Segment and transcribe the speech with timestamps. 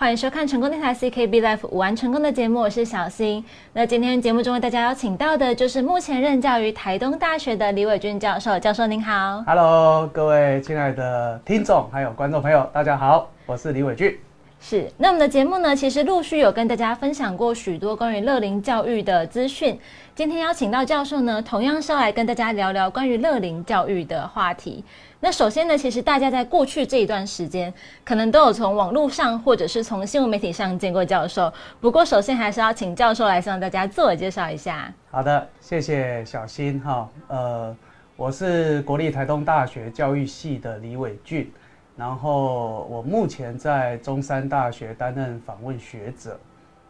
[0.00, 3.44] 欢迎收看成功电台 CKB Life 五玩成功的节目，我是小新。
[3.74, 8.58] 那今天节目中为大家邀请到的就是目前任教于台东大学的李伟俊教授。
[8.58, 14.18] 教授您好，Hello，各位亲爱的听众还有观众朋友，大家好，我是李伟俊。
[14.58, 19.78] 是，那我们的节目呢，其实陆续有跟大家分享过许多关于乐龄教育的资讯。
[20.14, 24.82] 今天邀请到教授呢，同样是要来跟大家聊聊关于乐龄教育的话题。
[25.22, 27.72] 那首先呢，其实大家在过去这一段时间，
[28.04, 31.52] 可能都有从网络上或者是从新闻媒体上见过教授。
[31.78, 34.90] 不过，首先还是要请教授来向大家自我介绍一下。
[35.10, 37.06] 好的，谢谢小新哈。
[37.28, 37.76] 呃，
[38.16, 41.52] 我是国立台东大学教育系的李伟俊。
[41.96, 46.40] 然后我目前在中山大学担任访问学者，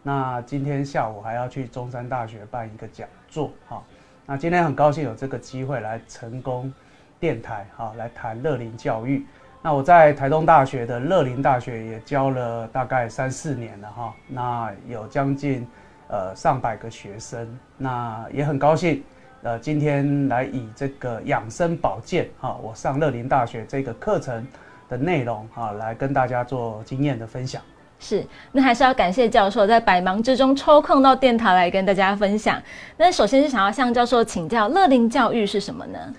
[0.04, 3.82] 那今天下午还要去中山大学办一个讲座，哈，
[4.24, 6.72] 那今天很高兴有这个机会来成功
[7.20, 9.24] 电台，哈，来谈乐龄教育。
[9.62, 15.64] 那我在台东大学的乐龄大学也教了大概三四年了，哈，那有将近
[16.08, 17.46] 呃上百个学生，
[17.76, 19.04] 那也很高兴，
[19.42, 24.44] 呃，今天来以这个养生保健，哈，我上乐龄大学这个课程。
[24.90, 27.62] 的内容哈，来跟大家做经验的分享。
[28.00, 32.60] 是，那还是要感谢教授在百忙之中抽空到电台来跟大家分享。
[32.96, 36.12] 那首先是想要向教授请教，乐龄教育是什么呢？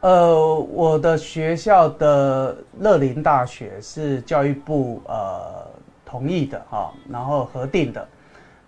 [0.00, 5.66] 呃，我的学校的乐林大学是教育部呃
[6.06, 8.06] 同意的哈，然后核定的。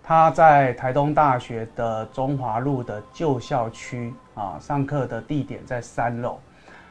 [0.03, 6.37] 他在台东大学的中华路的旧校区啊，上课的地点在三楼。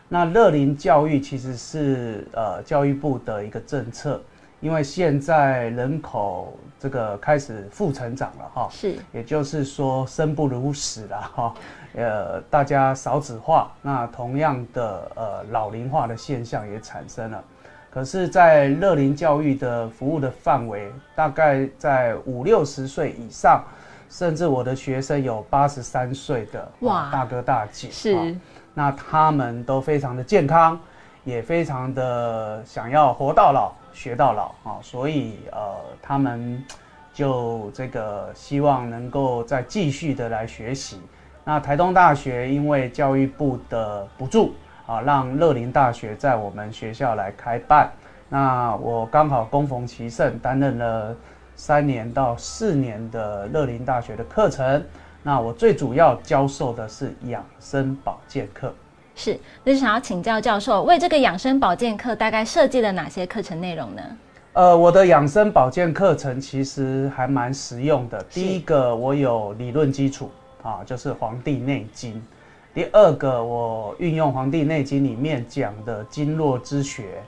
[0.08, 4.20] 那乐林教育其实是呃教育部的一个政策，
[4.62, 11.54] 因为现在人口这个开始负成长了哈，是，也就是说生不如死了哈，
[11.96, 17.42] 呃大家少子化，那同样的呃老龄化的现象也产生了，
[17.90, 23.62] 可是，在乐龄教育的服务的范围，大概在五六十岁以上，
[24.08, 27.10] 甚至我的学生有八十三岁的哇。
[27.10, 28.36] 大哥大姐是。
[28.74, 30.80] 那他们都非常的健康，
[31.24, 36.64] 也非常的想要活到老学到老啊，所以呃，他们
[37.12, 41.00] 就这个希望能够再继续的来学习。
[41.44, 44.54] 那台东大学因为教育部的补助
[44.86, 47.90] 啊，让乐林大学在我们学校来开办。
[48.28, 51.14] 那我刚好恭逢其盛，担任了
[51.54, 54.82] 三年到四年的乐林大学的课程。
[55.22, 58.74] 那我最主要教授的是养生保健课，
[59.14, 64.02] 是，那就想要请教教授，为这个养生保健课大概设计了哪些课程内容呢？
[64.54, 68.22] 呃，我的养生保健课程其实还蛮实用的。
[68.30, 70.30] 第一个，我有理论基础
[70.62, 72.14] 啊，就是《黄帝内经》；
[72.74, 77.22] 第二个，我运用《黄帝内经》里面讲的经络之学，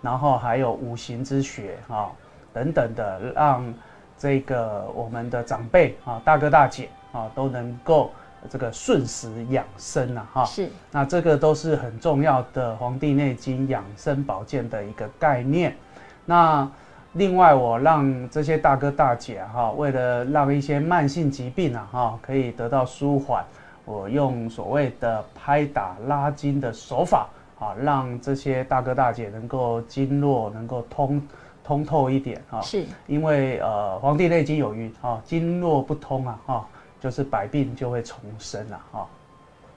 [0.00, 2.10] 然后还有五行之学啊
[2.52, 3.74] 等等的，让
[4.18, 6.88] 这个我们的长辈啊，大哥大姐。
[7.12, 8.12] 啊，都能够
[8.48, 15.76] 这个顺时养生啊，哈，是，那这个都是很重要的《黄帝内经》养生保健的一个概念。
[16.24, 16.66] 那
[17.12, 23.44] 另外，我让这些大哥大姐哈，为了让一些慢性疾病啊，哈，可以得到舒缓，
[23.84, 31.20] 我用所谓的拍打拉筋的手法啊，让这些大哥大姐能够经络能够通
[31.62, 32.60] 通透一点啊。
[32.62, 36.66] 是，因为呃，《黄帝内经》有云啊，经络不通啊，哈。
[37.00, 39.06] 就是百病就会重生了哈，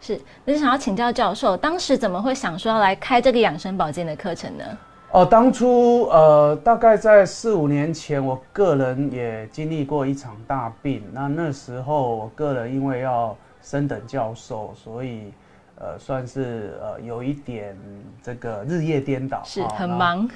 [0.02, 4.64] 是，那就想要请教教授，当时怎么会想说要来开这个养生保健的课程呢？
[5.12, 11.02] 哦，当初呃，大概在四五年前，我个人也经历过一场大病。
[11.14, 15.32] 那那时候，我个人因为要升等教授，所以
[15.78, 17.78] 呃，算是呃有一点
[18.22, 20.28] 这个日夜颠倒，是很忙。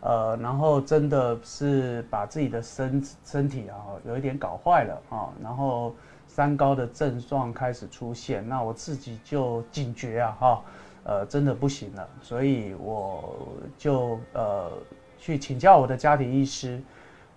[0.00, 5.94] 呃，然后真的是把自己的身身体啊，有一点搞坏了啊，然后。
[6.34, 10.62] 三高的症状开始出现，那我自己就警觉啊，哈，
[11.04, 13.36] 呃，真的不行了，所以我
[13.76, 14.72] 就呃
[15.18, 16.80] 去请教我的家庭医师，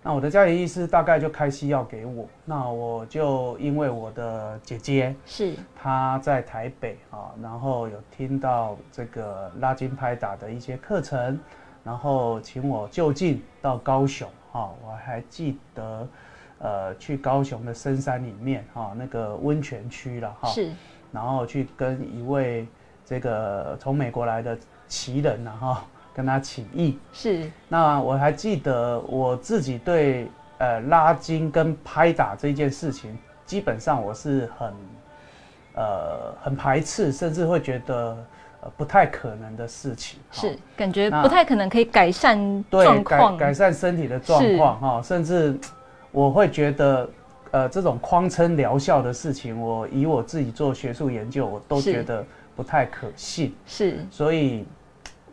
[0.02, 11.38] 那我的家庭医师大概就开西药给我，那我就因为我的姐姐是她在台北啊，然后有听到这个拉筋拍打的一些课程，
[11.84, 16.08] 然后请我就近到高雄哈，我还记得。
[16.58, 20.70] 呃，去高雄的深山里面哈，那个温泉区了哈，是，
[21.12, 22.66] 然后去跟一位
[23.04, 24.56] 这个从美国来的
[24.88, 27.50] 奇人呐哈，跟他请益，是。
[27.68, 34.72] 那我还记得我自己对呃拉筋跟拍打这件事情，基本上我是很
[35.74, 38.16] 呃很排斥，甚至会觉得。
[38.62, 40.18] 呃不太可能的事情。
[40.32, 45.56] 是感觉不太可能可以改善状况，改善身体的状况哈，甚至
[46.16, 47.10] 我会觉得，
[47.50, 52.24] 呃，这种框称疗效的事情，我以我自己做学术研究，我都觉得
[52.56, 53.54] 不太可信。
[53.66, 54.64] 是所以，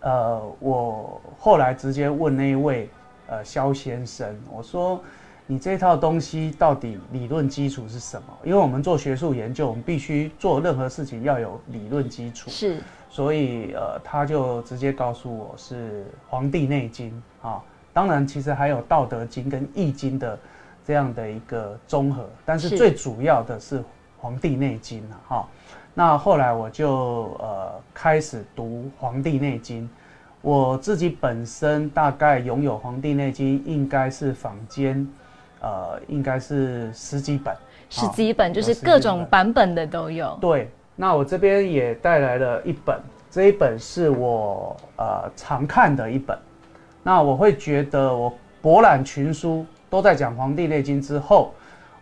[0.01, 2.89] 呃，我后来直接问那一位
[3.27, 5.01] 呃肖先生，我说
[5.47, 8.37] ：“你这套东西到底理论基础是什么？
[8.43, 12.49] 因为我们做学术研究，我们必须做任何事情要有理论基础。
[12.49, 17.09] 是所以，呃，他就直接告诉我是《黄帝内经》
[17.47, 17.63] 啊。
[17.93, 20.37] 当然，其实还有《道德经》跟《易经》的
[20.85, 23.79] 这样的一个综合，但是是最主要的是
[24.17, 25.19] 《黄帝内经》啊。
[25.27, 25.47] 哈。
[25.93, 29.83] 那后来我就呃开始读《黄帝内经》，
[30.41, 35.07] 我自己本身大概拥有《黄帝内经》，应该是坊间，
[35.61, 37.55] 呃，应该是十几本。
[37.89, 40.35] 十几本，就是各种版本的都有。
[40.41, 42.99] 对，那我这边也带来了一本，
[43.29, 46.35] 这一本是我呃常看的一本。
[47.03, 48.33] 那我会觉得我
[48.63, 51.53] 博览群书都在讲《黄帝内经》之后，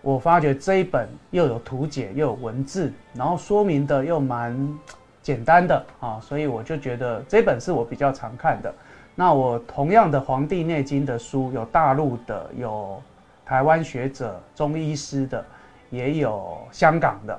[0.02, 4.80] 我发觉这一本又有图解又有文字，然后说明的又蛮
[5.22, 8.74] 简单的啊，所以我就觉得这本是我比较常看的。
[9.14, 12.98] 那我同样的《黄帝内经》的书，有大陆的，有
[13.46, 15.46] 台湾学者、中医师的，
[15.90, 17.38] 也有香港的。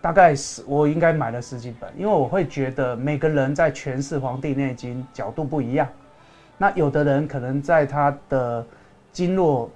[0.00, 5.86] 大概是我应该买了十几本，因为我会觉得每个人在诠释《黄帝内经》角度不一样。
[6.56, 8.64] 那有的人可能在他的
[9.18, 9.68] 经络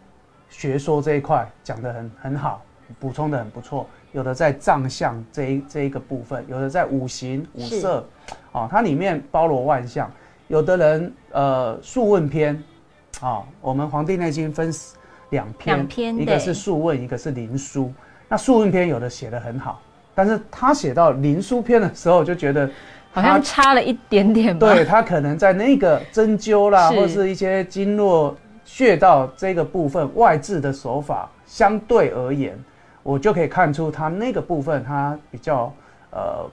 [0.48, 2.62] 学说这一块讲得很很好，
[3.00, 8.06] 补充的很不错；有的在藏象这一这一个部分，有的在五行五色，
[8.52, 10.08] 啊、它里面包罗万象。
[10.46, 12.56] 有的人呃《素问篇》，
[13.26, 14.72] 啊，我们《黄帝内经》分
[15.30, 17.86] 两篇，两篇一个是《素问》，一个是《灵枢》。
[18.28, 19.82] 那《素问篇》有的写的很好，
[20.14, 22.70] 但是他写到《灵枢篇》的时候，就觉得
[23.10, 24.72] 好像差了一点点吧。
[24.72, 32.58] 对他可能在那个针灸啦，是或是一些经络穴道这个部分外治的手法，相对而言，
[33.02, 35.72] 我就可以看出它那个部分它比较
[36.10, 36.48] 呃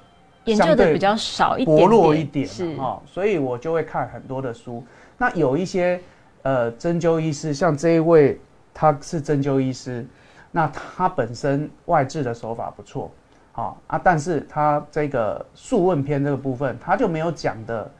[0.45, 4.83] 研究的比较少一点薄，弱一点是哈、哦，所以我就会看很多的书。
[5.17, 6.01] 那有一些
[6.41, 8.39] 呃针灸医师，像这一位
[8.73, 10.05] 他是针灸医师，
[10.51, 13.11] 那他本身外治的手法不错，
[13.51, 17.91] 好、啊，但是他这个《素问篇》这个部分，他就没有讲的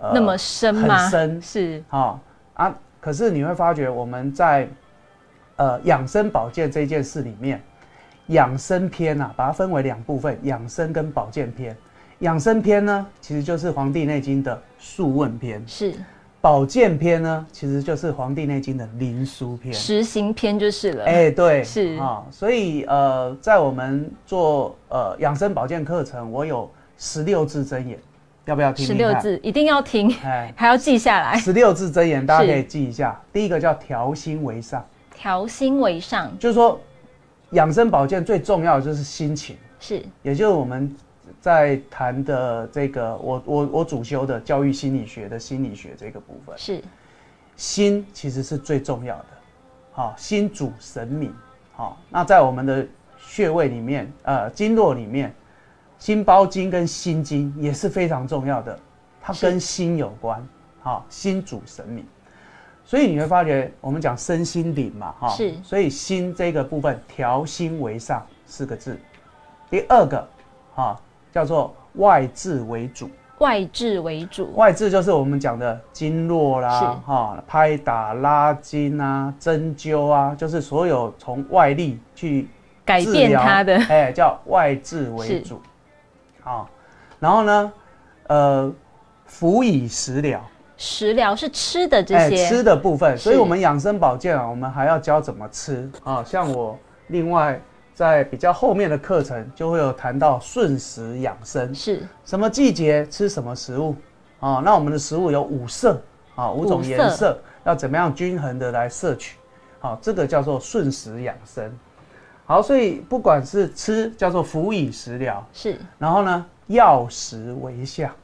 [0.00, 0.96] 呃那么深吗？
[0.96, 2.18] 很深是好、
[2.54, 4.68] 啊，可是你会发觉我们在
[5.56, 7.60] 呃养生保健这件事里面，
[8.28, 11.76] 养生篇啊，把它分为两部分，养生跟保健篇。
[12.20, 15.92] 养生篇呢，其实就是《黄帝内经》的《素问篇》；是
[16.40, 19.74] 保健篇呢，其实就是《黄帝内经》的《灵枢篇》。
[19.76, 21.04] 实行篇就是了。
[21.04, 27.98] 哎、对，是啊、所以呃，在我们做呃养生保健课程，我有十六字真言，
[28.44, 28.94] 要不要听十？
[28.94, 31.36] 六字一定要听，哎， 还要记下来。
[31.38, 33.20] 十六字真言，大家可以记一下。
[33.32, 34.84] 第一个叫调心为上，
[35.14, 36.80] 调心为上，就是说
[37.50, 40.94] 养生保健最重要的就是心情，是也就是我们
[41.40, 46.82] 在谈的这个，我我我主修的教育心理学的心理学这个部分，是
[47.56, 49.24] 心其实是最重要的。
[49.92, 51.32] 好、心主神明。
[51.74, 52.86] 好、那在我们的
[53.18, 55.34] 穴位里面，呃，经络里面，
[56.02, 58.76] 心包经跟心经也是非常重要的，
[59.20, 60.44] 它跟心有关。
[60.80, 62.04] 好、心主神明。
[62.84, 68.98] 所以你会发觉，我们讲身心灵嘛，哈、是所以心这个部分，调心为上四个字。
[69.70, 70.28] 第二个，
[70.74, 71.00] 啊，
[71.30, 73.08] 叫做外治为主。
[73.38, 82.48] 外治为主，外治就是我们讲的经络啦，哈、拍打、拉筋啊、针灸啊，就是所有从外力去
[82.84, 85.62] 改变它的 哎，叫外治为主。
[86.42, 86.68] 好、
[87.20, 87.72] 然后呢，
[88.26, 88.72] 呃，
[89.26, 90.44] 辅以食疗，
[90.76, 96.24] 食疗是吃的这哎，些，吃的部分，所以我们养生保健啊，我们还要教怎么吃啊。
[96.24, 96.76] 像我
[97.08, 97.60] 另外
[97.94, 103.94] 在比较后面的课程就会有谈到顺时养生，是什么季节吃什么食物
[104.40, 104.60] 啊？
[104.64, 106.02] 那我们的食物有五色
[106.34, 109.36] 啊，五种颜色，要怎么样均衡的来摄取？
[109.78, 111.72] 好、这个叫做顺时养生。
[112.52, 118.14] 好，所以不管是吃叫做辅以食疗，是然后呢药食为下，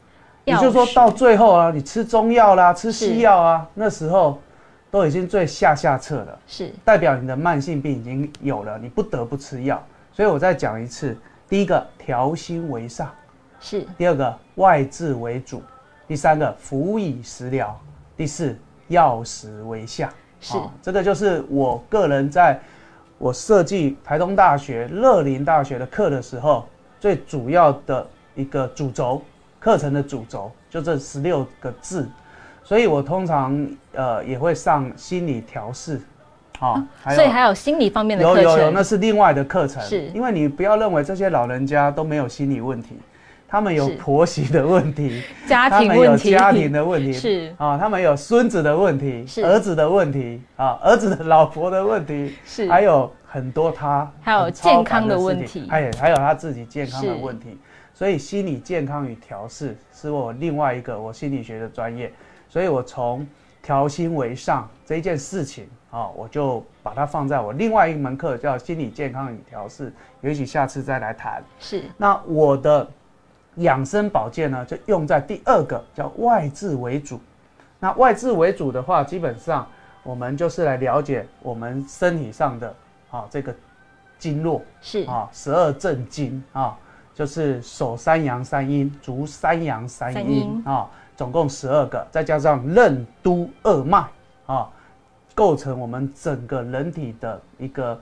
[0.44, 4.38] 也就是说到最后啊，你吃中药啦，吃西药啊，那时候
[4.90, 6.38] 都已经最下下策了。
[6.46, 9.82] 是代表你的慢性病已经有了，你不得不吃药。
[10.12, 11.16] 所以我再讲一次：
[11.48, 13.10] 第一个调心为上，
[13.58, 15.62] 是第二个外治为主，
[16.06, 17.74] 第三个辅以食疗，
[18.14, 18.54] 第四
[18.88, 20.12] 药食为下。
[20.38, 22.60] 是哦这个就是我个人在
[23.18, 26.66] 我设计台东大学、乐林大学的课的时候，
[27.00, 29.20] 最主要的一个主轴
[29.58, 32.08] 课程的主轴，就这十六个字。
[32.62, 36.00] 所以我通常呃也会上心理调试，
[36.58, 36.80] 好，
[37.14, 39.82] 所以还有心理方面的有有有，那是另外的课程。
[39.82, 42.98] 是，因为你不要认为这些老人家都没有心理问题，
[43.48, 57.58] 他们有婆媳的问题， 家庭问题，家庭的问题是啊，他们有孙子的问题，是儿子的问题啊，儿子的老婆的问题，是还有很多他还有健康的问题，哎，还有他自己健康的问题。
[57.94, 62.12] 所以心理健康与调试是我另外一个我心理学的专业。
[62.48, 63.26] 所以我从
[63.60, 71.42] 调心为上这件事情啊，我就把它放在我另外一门课，叫心理健康与调试，也许下次再来谈。
[71.58, 71.82] 是。
[71.96, 72.88] 那我的
[73.56, 77.20] 养生保健呢，就用在第二个，叫外治为主。
[77.80, 79.66] 那外治为主的话，基本上
[80.02, 82.74] 我们就是来了解我们身体上的
[83.10, 83.54] 啊这个
[84.18, 86.76] 经络是啊十二正经啊，
[87.14, 90.88] 就是手三阳三阴，足三阳三阴啊。
[91.16, 94.06] 总共十二个，再加上任督二脉
[94.46, 94.70] 啊，
[95.34, 98.00] 构成我们整个人体的一个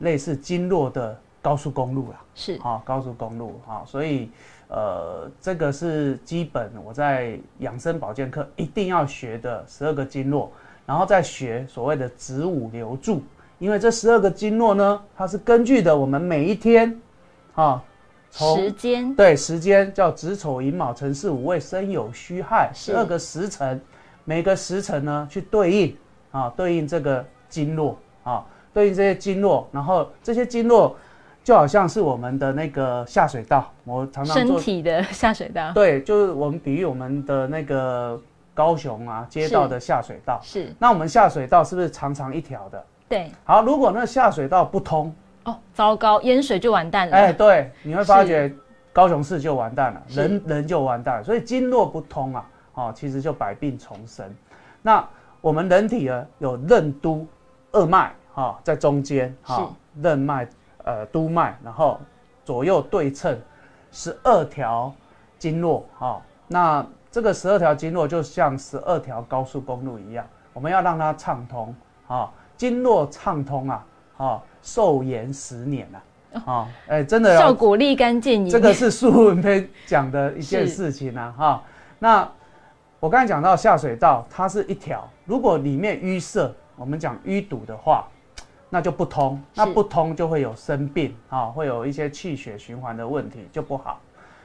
[0.00, 2.20] 类似经络的高速公路啦。
[2.34, 4.30] 是啊，高速公路啊，所以
[4.68, 10.52] 呃，这个是基本我在养生保健课一定要学的十二个经络，
[10.86, 13.22] 然后再学所谓的子午流注，
[13.58, 17.00] 因为这十二个经络呢，它是根据的我们每一天
[17.54, 17.82] 啊。
[18.30, 23.80] 时间对时间叫子丑寅卯辰巳午未申酉戌亥十二个时辰，
[24.24, 25.96] 每个时辰呢去对应
[26.30, 28.44] 啊，对应这个经络啊，
[28.74, 30.94] 对应这些经络，然后这些经络
[31.48, 38.20] 就好像是我们的那个下水道，我常常身体的下水道， 对，就是我们比喻我们的那个
[38.52, 40.70] 高雄啊街道的下水道，是。
[40.78, 42.84] 那我们下水道是不是长长一条的？
[43.08, 43.32] 对。
[43.44, 45.10] 好，如果那下水道不通。
[45.44, 47.16] 哦，糟糕，淹水就完蛋了。
[47.16, 48.52] 哎，对，你会发觉
[48.92, 51.24] 高雄市就完蛋了，人人就完蛋了。
[51.24, 54.30] 所以经络不通啊，哦，其实就百病丛生。
[54.82, 55.02] 那
[55.40, 57.26] 我们人体呢，有任督
[57.72, 60.46] 二脉哈，在中间哈，任脉
[60.88, 62.00] 呃督脉，然后
[62.44, 63.38] 左右对称
[63.92, 64.92] 十二条
[65.38, 66.22] 经络哈。
[66.46, 71.74] 那这个十二条经络就像十二条高速公路一样，我们要让它畅通
[72.06, 74.42] 啊，经络畅通啊，啊。
[74.60, 78.50] 寿延十年啊，啊，哎，真的效果立竿见影。
[78.50, 81.62] 这个是 苏文篇讲的一件事情啊，哈。
[82.00, 82.28] 那
[83.00, 88.06] 我刚才讲到下水道，它是一条，如果里面淤塞，我们讲淤堵的话，
[88.70, 94.00] 那就不通，那不通就会有生病啊，会有一些气血循环的问题就不好。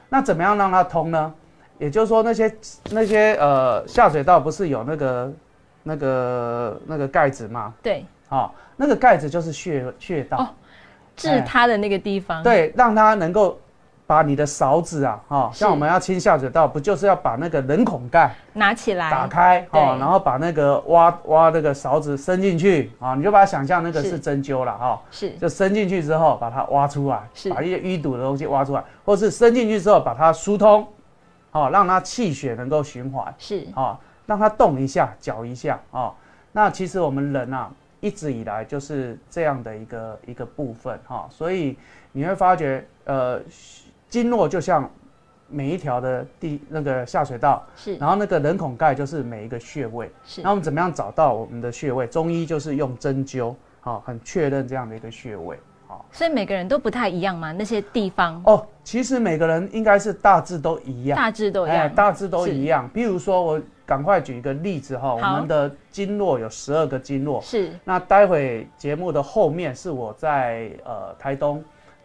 [0.08, 1.34] 那怎么样让它通呢？
[1.78, 2.56] 也就是说，那些
[2.90, 5.32] 那些呃下水道不是有那个
[5.82, 7.74] 那个那个盖子吗？
[7.82, 8.04] 对。
[8.30, 10.52] 啊，那个盖子就是穴穴道，
[11.14, 12.42] 治它的那个地方。
[12.42, 13.60] 对，让它能够
[14.06, 30.86] 把你的勺子啊，哈，像我们要清下水道，不就是要把那个人孔盖拿起来，打开，哦，然后把那个挖挖那个勺子伸进去啊，你就把它想象那个是针灸了哈，是，就伸进去之后把它挖出来，是，把一些淤堵的东西挖出来，或是伸进去之后把它疏通，
[31.52, 36.12] 哦，让它气血能够循环，是，啊，让它动一下，搅一下啊，
[36.52, 37.70] 那其实我们人啊。
[38.00, 41.74] 一直以来就是这样的一个一个部分哈，所以
[42.12, 43.40] 你会发觉，呃，
[44.14, 44.88] 经络就像
[45.48, 50.40] 每一条的地那个下水道，是，然后那个人孔盖就是每一个穴位，是。
[50.40, 52.06] 那我们怎么样找到我们的穴位？
[52.06, 56.06] 中医就是用针灸，好，很确认这样的一个穴位，好。
[56.12, 57.50] 所以每个人都不太一样吗？
[57.50, 58.40] 那些地方？
[58.46, 62.88] 哦，其实每个人应该是大致都一样，大致都一样，大致都一样。
[62.94, 63.60] 比如说我。
[63.86, 67.70] 赶快举一个例子哈，我们的经络有十二个经络，是。
[67.84, 71.62] 那待会节目的后面是我在呃台东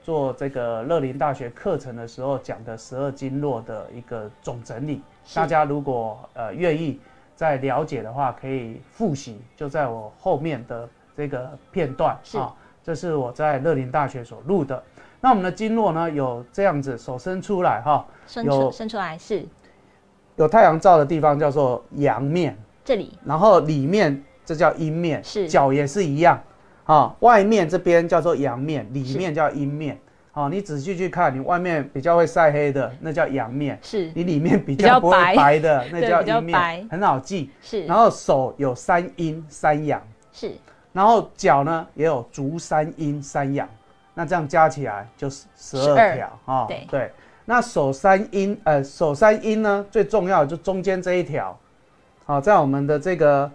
[0.10, 5.04] 做这个乐林大学课程的时候讲的十二经络的一个总整理。
[5.36, 7.00] 大家如果呃愿意
[7.36, 12.52] 再了解的话，可以复习，就在我后面的这个片段啊。
[12.84, 14.82] 这是我在乐林大学所录的。
[15.22, 19.46] 那我们的经络呢，有这样子，手伸出来哈，伸出伸出来是。
[20.38, 26.42] 有太阳照的地方叫做阳面，这里，然后里面这叫阴面，是脚也是一样，
[26.90, 29.96] 啊，外面这边叫做阳面，里面叫阴面，
[30.32, 34.12] 好，你仔细去看，你外面比较会晒黑的，那叫阳面，是。
[34.16, 35.60] 你里面比较不会白。
[35.60, 37.86] 的， 那叫阴面，很好记，是。
[37.86, 40.02] 然后手有三阴三阳，
[40.34, 40.52] 是，
[40.92, 43.70] 然后脚呢也有足三阴三阳，
[44.16, 46.88] 那这样加起来就是十二条，啊，对。
[46.90, 47.12] 对。
[47.46, 51.56] 那手三阴，呃，手三阴呢，最重要就中间这一条，
[52.26, 53.52] 好，在我们的这个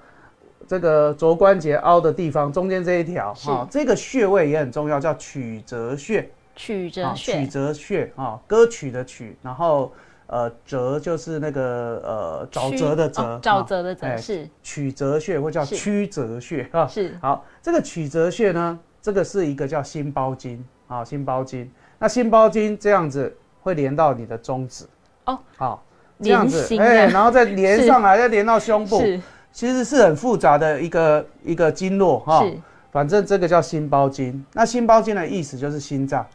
[0.66, 6.28] 这个肘关节凹的地方，中间这一条，哈，这个穴位也很重要，叫曲折穴。
[6.56, 9.92] 曲折穴，曲折穴啊，歌曲的曲，然后
[10.28, 14.48] 呃泽就是那个呃沼曲泽的泽哦，沼啊泽的泽哎是。
[14.62, 16.86] 曲泽穴或叫曲泽穴啊。
[16.86, 17.18] 是。
[17.20, 21.68] 好，这个曲泽穴呢，这个是一个叫心包经啊，心包经。
[21.98, 24.84] 那心包经这样子会连到你的中指。
[25.24, 25.84] 哦，好，
[26.22, 29.20] 这样子，心的然后再连上来， 再连到胸部，是
[29.54, 32.44] 其实是很复杂的一个一个经络哈。
[32.44, 34.44] 是反正这个叫心包经。
[34.52, 36.26] 那心包经的意思就是心脏，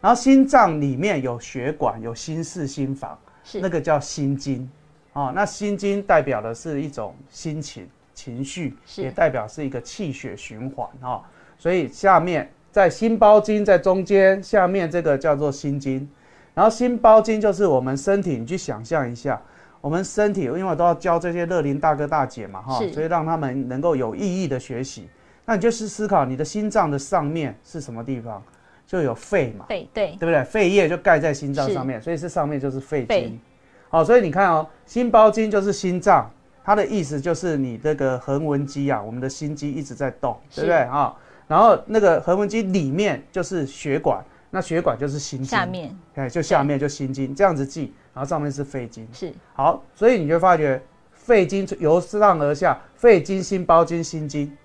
[0.00, 4.68] 然后心脏里面有血管，有心室、心房，是那个叫心经。
[5.12, 11.22] 哦，那心经代表的是一种心情、情绪，也代表是一个气血循环哈、哦。
[11.58, 16.08] 所以下面在心包经在中间，下面这个叫做心经。
[16.54, 19.40] 然后心包经就是我们身体，你去想象一下，
[19.80, 25.08] 我们身体，因为我都要教这些乐龄大哥大姐嘛哈，所以让他们能够有意义的学习。
[25.46, 28.42] 那你就是思考你的心脏的上面是什么地方，
[28.86, 30.08] 就有肺嘛，肺对。
[30.18, 30.44] 对不对？
[30.44, 33.22] 肺叶就盖在心脏上面，所以这上面就是肺肺。
[33.22, 33.40] 经。
[33.88, 36.30] 好，所以你看哦，心包经就是心脏，
[36.62, 40.60] 它的意思就是你这个横纹肌啊，我们的心肌一直在动，是。
[40.60, 40.76] 对不对？
[40.82, 41.16] 啊？
[41.48, 45.92] 然后那个横纹肌里面就是血管，那血管就是心经，下面。
[46.14, 49.06] 哎，就下面就心经，这样子记，然后上面是肺经。
[49.12, 50.80] 是好，所以你就发觉
[51.12, 54.56] 肺经由上而下，肺经、心包经、心经，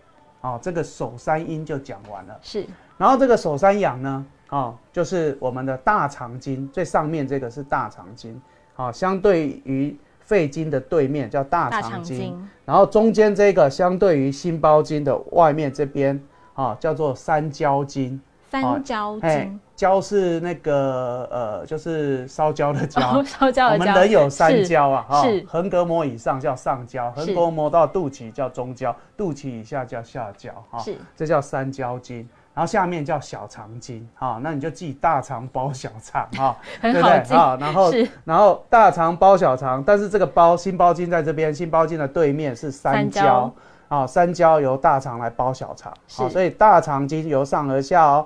[0.41, 2.39] 哦，这个手三阴就讲完了。
[2.41, 2.65] 是
[2.97, 8.41] 然后这个手三阳呢，哦，就是我们的大肠经，最上面这个是大肠经，
[8.75, 16.19] 哦，相对于肺经的对面叫大大肠经然后中间这个相对于心包经的外面这边，
[16.53, 18.19] 啊、叫做三焦经。
[18.61, 23.01] 三焦哎经，焦是那个呃，就是烧焦的焦。
[23.01, 25.45] 哦，烧焦我们人有三焦啊，哈是。
[25.47, 30.95] 横膈膜以上叫上焦，横是膈膜到肚脐叫中焦，肚脐以下叫下焦，哈，是。
[31.15, 32.27] 这叫三焦经。
[32.53, 37.35] 然后下面叫小肠经，哈，那你就记大肠包小肠，哈， 很对不对？
[37.35, 37.91] 啊，然后
[38.23, 43.53] 然后大肠包小肠，但是这个包心包经在这边，心包经的对面是三三焦焦，
[43.89, 46.33] 啊，三焦由大肠来包小肠，好，是。
[46.33, 48.25] 所以大肠经由上而下哦，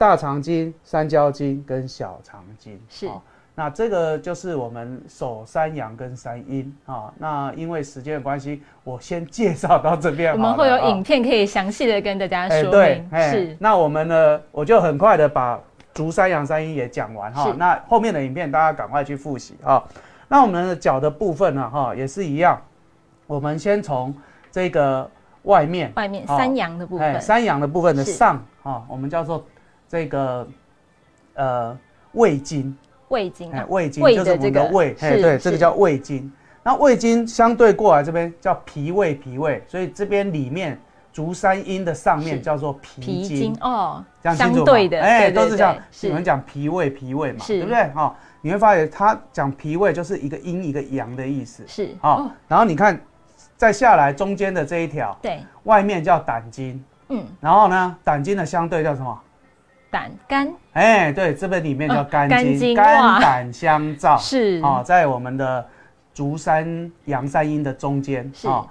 [0.00, 3.22] 大肠经、三焦经跟小肠经是好
[3.54, 7.12] 那这个就是我们手三阳跟三阴啊。
[7.18, 10.38] 那因为时间的关系，我先介绍到这边我。
[10.38, 15.60] 们会有啊影片可以详细的跟大家哎，说对明，，哎是那我们呢，我就很快的把
[15.92, 17.52] 足三阳三阴也讲完哈是。
[17.58, 19.84] 那后面的影片大家赶快去复习啊。
[20.28, 22.58] 那我们的脚的部分呢，哈，也是一样，
[23.26, 24.14] 我们先从
[24.50, 25.06] 这个
[25.42, 29.44] 外面，哦外面三阳的部哎，分三阳的部分的上啊，我们叫做
[29.90, 30.46] 这个
[31.34, 31.76] 呃
[32.12, 36.32] 胃经，哎，胃经啊，胃经就是我们的胃，哎，是对，这个叫胃经。
[36.62, 40.80] 那胃经相对过来这边叫脾胃，脾胃，所以这边里面
[41.12, 43.36] 足三阴的上面叫做脾脾经。
[43.36, 44.56] 经，哦，这样清楚吗？
[44.58, 46.08] 相对的，哎，都是这样对。
[46.08, 47.54] 你们讲脾胃，脾胃嘛，是。
[47.54, 47.88] 对不对？
[47.88, 51.64] 哈，你会发现它讲脾胃就是一个阴一个阳的意思。
[51.66, 51.96] 是。
[52.00, 53.00] 好，然后你看
[53.56, 59.20] 再下来中间的这一条，对，外面叫胆经，嗯，然后呢，胆经的相对叫什么？
[59.90, 64.16] 胆肝哎，对，这边里面叫哦肝肝经，肝胆相照。
[64.16, 64.62] 是。
[64.62, 65.66] 啊，在我们的
[66.14, 68.30] 足三阳三阴的中间。
[68.32, 68.48] 是。
[68.48, 68.64] 啊，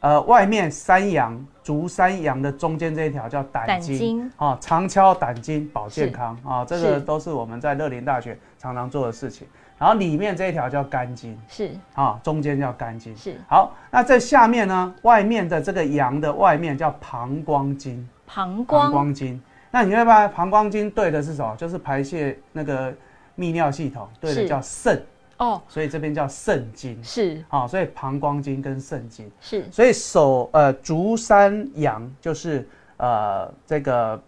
[0.00, 3.96] 呃，外面三阳足三阳的中间这一条叫胆胆经。
[3.96, 6.36] 经啊，常敲胆经保健康。
[6.44, 9.46] 啊，这个都是我们在乐林大学常常做的事情。
[9.78, 11.70] 然后里面这一条叫肝经是。
[11.94, 13.16] 啊，中间叫肝经。
[13.16, 13.38] 是。
[13.48, 19.40] 好，那在下面呢，外面的这个阳的外面叫膀胱经，膀膀胱胱经。
[19.76, 21.54] 那你会发现膀胱经对的是什么？
[21.54, 22.90] 就是排泄那个
[23.36, 25.04] 泌尿系统，对的叫肾。
[25.36, 27.44] 哦，所以这边叫肾经，是。
[27.48, 29.70] 啊，所以膀胱经跟肾经，是。
[29.70, 34.18] 所以手呃足三阳就是呃这个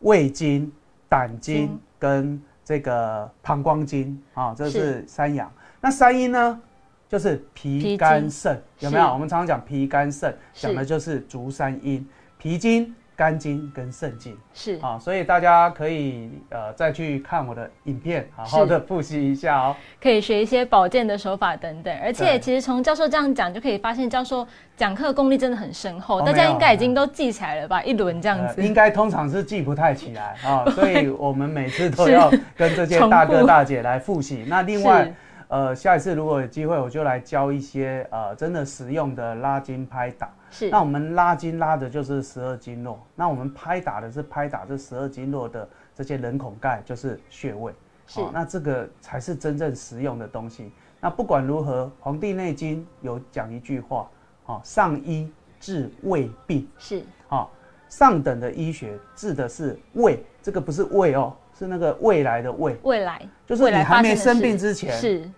[0.00, 0.70] 胃经、
[1.08, 1.80] 胆经经。
[1.98, 5.04] 跟这个膀胱经啊，这是是。
[5.08, 5.50] 三阳。
[5.80, 6.60] 那三阴呢，
[7.08, 9.06] 就是脾、肝、肾，有没有？
[9.10, 10.66] 我们常常讲脾、肝、肾，是。
[10.66, 14.38] 讲的就是足三阴，脾经、肝经跟肾经。
[14.54, 19.76] 是啊，所以大家可以呃再去看我的影片，好好的复习一下哦。
[20.00, 27.82] 可以学一些保健的手法等等，而且其实从教授这样讲就可以发现，教授讲课功力真的很深厚，哦大家应该已经都记起来了吧？
[27.82, 34.44] 一轮这样子，呃应该通常是记不太起来啊， 所以我们每次都要跟这些大哥大姐来复习。
[34.46, 35.14] 那另外是，
[35.48, 40.30] 呃，下一次如果有机会，我就来教一些呃真的实用的拉筋拍打。
[40.50, 47.72] 是那我们拉筋拉的就是十二经络，那我们拍打的是拍打这十二经络的这些人孔盖，就是穴位。
[48.06, 50.72] 是哦那这个才是真正实用的东西。
[51.00, 54.10] 那不管如何，《黄帝内经》有讲一句话，
[54.46, 55.30] 哦，上医
[55.60, 56.66] 治胃病。
[56.78, 57.46] 是啊、
[57.88, 65.30] 上等的医学治的是胃，这个不是胃哦，是那个未来的胃，未来就是你还没生病之前，是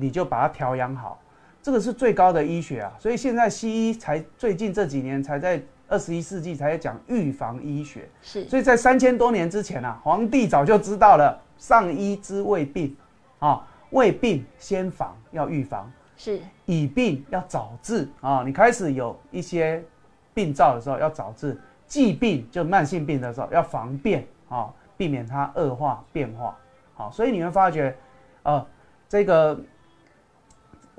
[0.00, 1.20] 你就把它调养好，
[1.60, 2.92] 这个是最高的医学啊。
[3.00, 8.08] 所以现在西医才最近这几年才在二十一世纪才在讲预防医学。
[8.22, 12.96] 是，所以在三千多年之前啊，皇帝早就知道了上医之未病，
[13.40, 15.90] 啊，未病先防，要预防。
[16.16, 18.44] 是，以病要早治啊。
[18.46, 19.82] 你开始有一些
[20.32, 26.56] 病灶的时候要早治，疾病就慢性病的时候要防变啊，避免它恶化变化。
[26.94, 27.96] 好，所以你会发觉，
[28.42, 28.66] 呃，
[29.08, 29.56] 这个《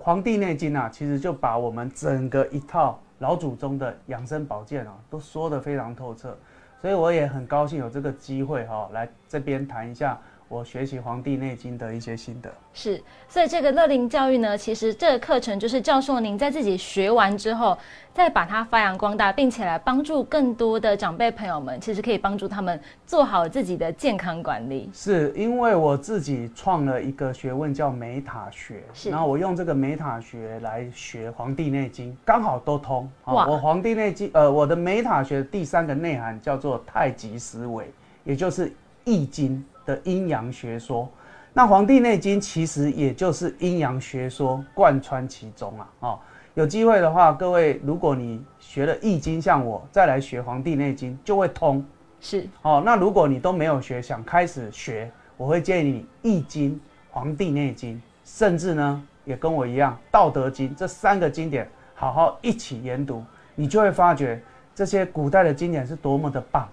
[0.02, 6.38] 黄帝内经》啊，其实就把我们整个一套老祖宗的养生保健啊，都说得非常透彻。
[6.82, 10.18] 所以我也很高兴有这个机会哈，来这边谈一下。
[10.50, 17.78] 我学习《黄帝内经》的一些心得是，所以这个乐龄教育呢，其实这个课程就是教授您在自己学完之后，
[18.16, 24.90] 再把它发扬光大，并且来帮助更多的长辈朋友们，其实可以帮助他们做好自己的健康管理。
[24.92, 33.08] 是因为我自己创了一个学问叫美塔学，然后我用这个美塔学来学《黄帝内经》，刚好都通。
[33.26, 33.46] 哇！
[33.46, 38.74] 我《黄帝内经》呃，我的美塔学第三个内涵叫做太极思维，也就是
[39.06, 39.64] 易经。
[39.90, 41.10] 的阴阳学说，
[41.52, 45.90] 那《黄帝内经》其实也就是阴阳学说贯穿其中啊！
[46.02, 46.20] 哦，
[46.54, 51.84] 有机会的话，各位，如果你学了《易经》，像我再来学《黄帝内经》，就会通。
[52.22, 56.72] 是哦，那如果你都没有学，想开始学，我会建议你《易经》
[57.10, 63.24] 《黄帝内经》，甚至呢，也跟我一样，《道德经》这三个经典，好好一起研读，
[63.56, 64.40] 你就会发觉
[64.76, 66.70] 这些古代的经典是多么的棒。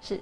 [0.00, 0.20] 是。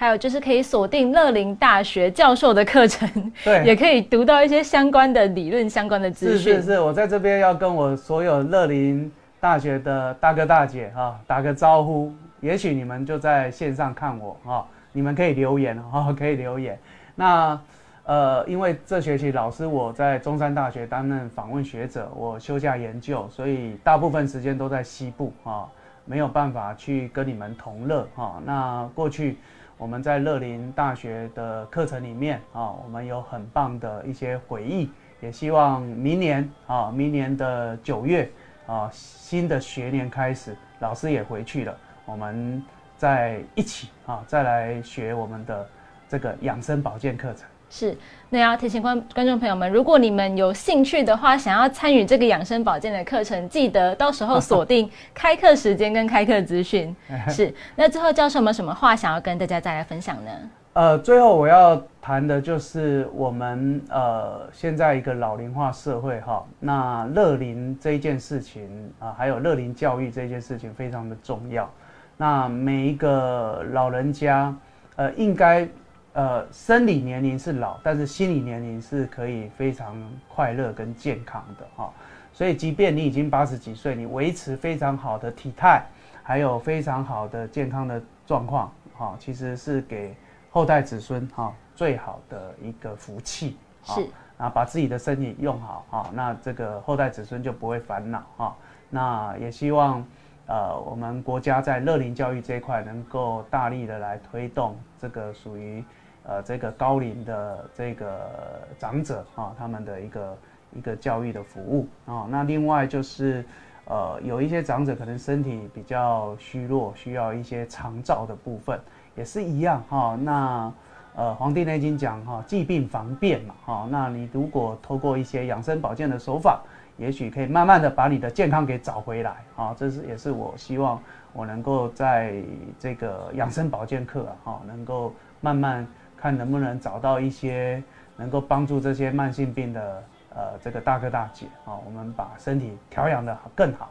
[0.00, 3.06] 还有就是可以锁定乐林大学教授的课程，
[3.44, 6.54] 对， 也可以读到一些相关的理论、相关的资讯。
[6.54, 12.10] 是是是，我在这边要跟我所有乐林大学的大哥大姐哈打个招呼。
[12.40, 16.78] 也许你们就在线上看我哈，你们可以留言哈， 可以留言。
[17.14, 17.60] 那
[18.04, 25.68] 呃，因为这学期老师我在中山大学担任访问学者，我休假研究，所以大部分时间都在西部啊，
[26.06, 28.40] 没有办法去跟你们同乐哈。
[28.46, 29.36] 那过去。
[29.80, 34.90] 我们在乐林大学的课程里面啊，我们有很棒的一些回忆，
[35.22, 38.30] 也希望明年啊，明年的九月
[38.66, 42.62] 啊，新的学年开始，老师也回去了，我们
[42.98, 45.66] 再一起啊，再来学我们的
[46.06, 47.48] 这个养生保健课程。
[47.72, 47.96] 是，
[48.30, 56.94] 那要提醒观观众朋友们，如果你们有兴趣的话，想要参与这个养生保健的课程，记得到时候 锁定开课时间跟开课资讯。
[57.28, 60.30] 是，那最后教授们什么话想要跟大家再来分享呢？
[60.72, 71.70] 呃，最后我要谈的就是我们呃现在一个老龄化社会哈，那乐龄这一件事情啊，还有乐龄教育这件事情非常的重要。
[72.16, 74.52] 那每一个老人家
[74.96, 75.68] 呃应该。
[76.12, 79.96] 呃，生理年龄是老，但是心理年龄是可以非常
[80.28, 81.92] 快乐跟健康的哈。
[82.32, 85.82] 所以，即便你已经八十几岁，你维持非常好的体态，
[86.22, 90.14] 还有非常好的健康的状况，哈，其实是给
[90.50, 93.56] 后代子孙哈最好的一个福气。
[93.84, 94.04] 是
[94.36, 98.56] 啊，把自己的身体用好哈，那这个后代子孙就不会烦恼哈。
[98.88, 100.04] 那也希望。
[100.46, 105.84] 呃，我们国家在乐龄教育这一块能够大力的来推动这个属于
[106.24, 108.30] 呃这个高龄的这个
[108.78, 110.38] 长者啊，他们的一个
[110.76, 112.26] 一个教育的服务啊。
[112.28, 113.44] 那另外就是
[113.86, 118.78] 呃有一些长者可能身体比较虚弱，需要一些长照的部分，
[119.14, 120.18] 也是一样哈。
[120.22, 120.72] 那
[121.14, 123.88] 呃《黄帝内经》讲哈，疾病防变嘛哈。
[123.90, 126.60] 那你如果透过一些养生保健的手法。
[126.96, 131.00] 也许可以慢慢的把你的健康给找回来啊，这是也是我希望
[131.32, 132.34] 我能够在
[132.78, 135.86] 这个养生保健课，哈，能够慢慢
[136.20, 137.82] 看能不能找到一些
[138.16, 140.02] 能够帮助这些慢性病的
[140.34, 143.90] 呃这个大哥大姐啊，我们把身体调养的更好。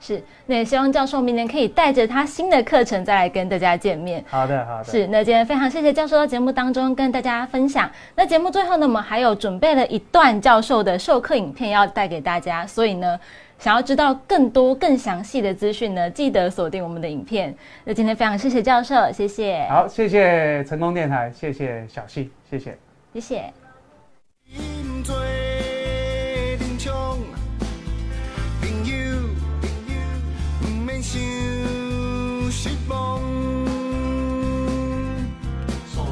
[0.00, 4.24] 是，那也希望教授明年可以带着他新的课程再来跟大家见面。
[4.28, 4.84] 好的，好的。
[4.84, 7.90] 是，那今天非常谢谢教授在节目当中跟大家分享。
[8.14, 13.18] 那节目最后呢，我们还有准备了一段教授的授课影片要带给大家，所以呢，
[13.58, 17.54] 想要知道更多更详细的资讯呢，记得锁定我们的影片。
[17.84, 19.66] 那今天非常谢谢教授，谢谢。
[19.68, 22.78] 好，谢谢成功电台，谢谢小溪，谢谢，
[23.12, 23.52] 谢谢。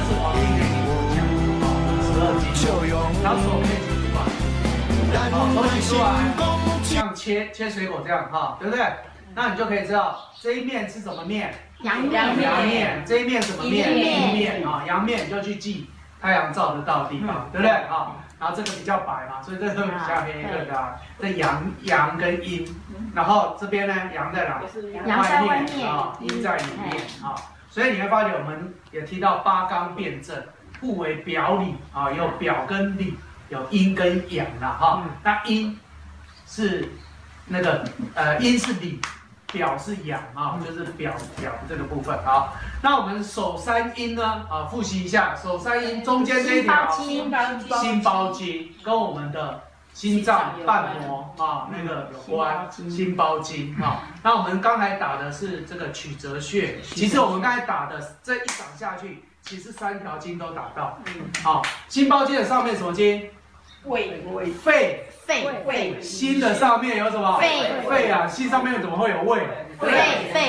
[0.00, 0.64] 这是黄帝内
[1.12, 1.14] 经
[1.60, 1.68] 讲，
[2.00, 2.64] 十二经，
[3.22, 4.16] 它所配几段？
[5.30, 6.08] 好，手举出来，
[6.82, 8.82] 像切切水果这样哈，对不对？
[9.34, 13.94] 那你就可以知道这一面是什么面，阳阳面，这一面什么面？
[13.94, 17.70] 阴面啊，阳面你就去记太阳照得到的地方，对不对？
[17.70, 22.66] 啊，然后这个比较白嘛，所以这个比较黑一个的，这阳阳跟阴，
[23.14, 24.62] 然后这边呢阳在哪？
[25.06, 27.36] 阳在外面啊，阴在里面啊，
[27.70, 30.36] 所以你会发觉我们也提到八纲辩证，
[30.80, 33.14] 互为表里啊，有表跟里，
[33.48, 35.04] 有阴跟阳了哈。
[35.22, 35.78] 那阴
[36.46, 36.88] 是
[37.46, 39.00] 那个呃阴是里，
[39.52, 42.52] 表是阳啊，就是表表这个部分啊。
[42.82, 47.30] 那我们手三阴呢啊，复习一下手三阴中间这一条心
[47.80, 49.62] 心包经跟我们的
[50.00, 54.08] 心脏瓣膜啊那个有关，心包经啊。
[54.22, 60.98] 那我们刚才打的是这个曲泽穴，其实我们刚才打的这一掌下去，其实三条经都打到。
[61.04, 63.28] 嗯好，心包经的上面什么经？
[63.84, 65.04] 胃胃肺。
[65.26, 67.38] 肺肺心的上面有什么？
[67.38, 69.46] 肺肺啊，心上面怎么会有胃？
[69.80, 69.88] 肺
[70.32, 70.48] 肺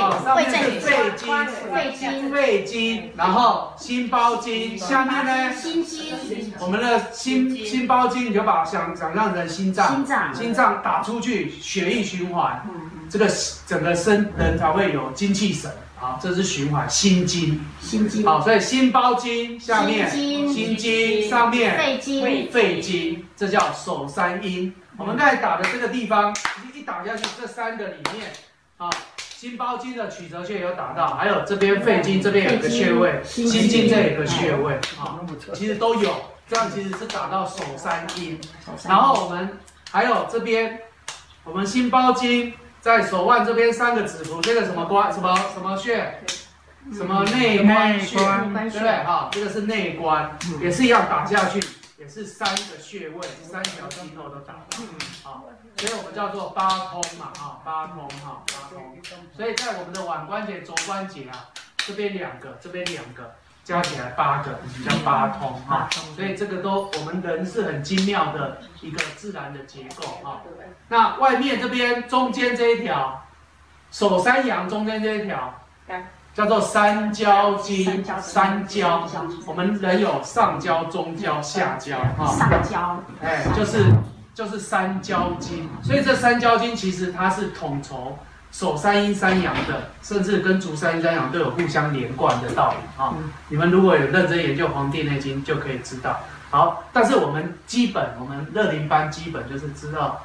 [0.80, 5.54] 肺经，肺经肺经，然后心包经，下面呢？
[5.56, 12.62] 心经我们的心心包经，你就把它想想象成心脏，心脏心脏打出去，血液循环，
[13.10, 13.30] 这个
[13.66, 15.72] 整个身人才会有精气神。
[15.96, 17.64] 好，这是循环心经。
[17.80, 24.74] 心经好，所以心包经下面，心经心经上面，肺经肺经，这叫手三阴。
[24.98, 26.36] 我们刚才打的这个地方，
[26.76, 28.32] 一打下去，这三个里面，
[28.78, 28.90] 啊，
[29.42, 35.18] 心包经的曲折穴有打到，还有这边肺经这边有个穴位，心心经这有一个穴位，啊，
[35.56, 36.14] 其实都有，
[36.48, 38.40] 这样其实是打到手三阴。
[38.88, 39.58] 然后我们
[39.90, 40.82] 还有这边，
[41.44, 45.12] 我们心包经在手腕这边三个指头，这个什么关？
[45.12, 46.20] 什么什么穴？
[46.94, 48.20] 什么内关穴？
[48.20, 49.04] 对不对？
[49.04, 51.60] 哈，这个是内关，也是一样打下去，
[52.02, 54.78] 也是三个穴位，三条肌肉都打到。
[55.22, 55.44] 好，
[55.78, 58.98] 所以我们叫做八通嘛，哈，八通哈，八通。
[59.38, 63.36] 所以在我们的腕关节、肘关节啊，这边两个，这边两个。
[63.64, 70.42] 加起来八个，叫八通哈，所以这个都我们人是很精妙的一个自然的结构哈。
[70.90, 73.24] 那外面这边中间这一条，
[73.92, 75.64] 手三阳中间这一条，
[76.34, 79.08] 叫做三焦经，三焦，
[79.46, 82.26] 我们人有上焦、中焦、下焦哈。
[82.28, 83.92] 上焦，哎，就是
[84.34, 88.18] 就是三焦经，所以这三焦经其实它是统筹
[88.52, 93.14] 手三阴三阳的，甚至跟足三阴三阳都有互相连贯的道理啊。
[93.50, 96.20] 你们如果有认真研究《黄帝内经》，就可以知道。
[96.50, 100.22] 好，但是我们基本，我们乐龄班基本就是知道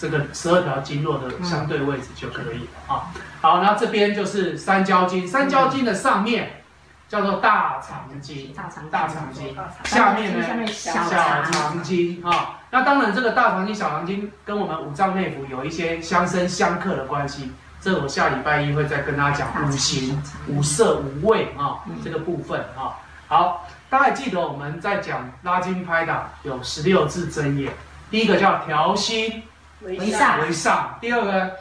[0.00, 3.12] 这个十二条经络的相对位置就可以了啊。
[3.42, 6.62] 好，那这边就是三焦经，三焦经的上面
[7.06, 12.60] 叫做大肠经，大肠大肠经，下面呢小小肠肠经啊。
[12.70, 17.52] 那当然，这个大肠经、小肠经跟我们五脏内腑有一些相生相克的关系。
[17.82, 22.96] 这我下礼拜一会再跟大家讲五行、五色、五味啊这个部分啊。
[23.26, 27.72] 好，大家还记得我们在讲拉筋拍打有十六字真言，
[28.10, 29.42] 第一个叫调心
[29.82, 30.40] 为上。
[30.40, 31.56] 为上，第二个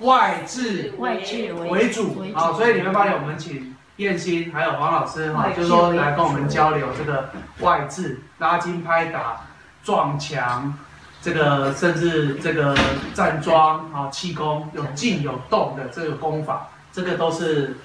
[0.00, 2.24] 外治外治为主。
[2.34, 9.40] 啊，所以你会发现我们请燕心还有黄老师哈，就是说来跟我们交流这个外治拉筋拍打
[9.84, 10.76] 撞墙，
[11.22, 12.76] 这个甚至这个
[13.14, 17.76] 站桩啊气功有静有动的这个功法，这个都是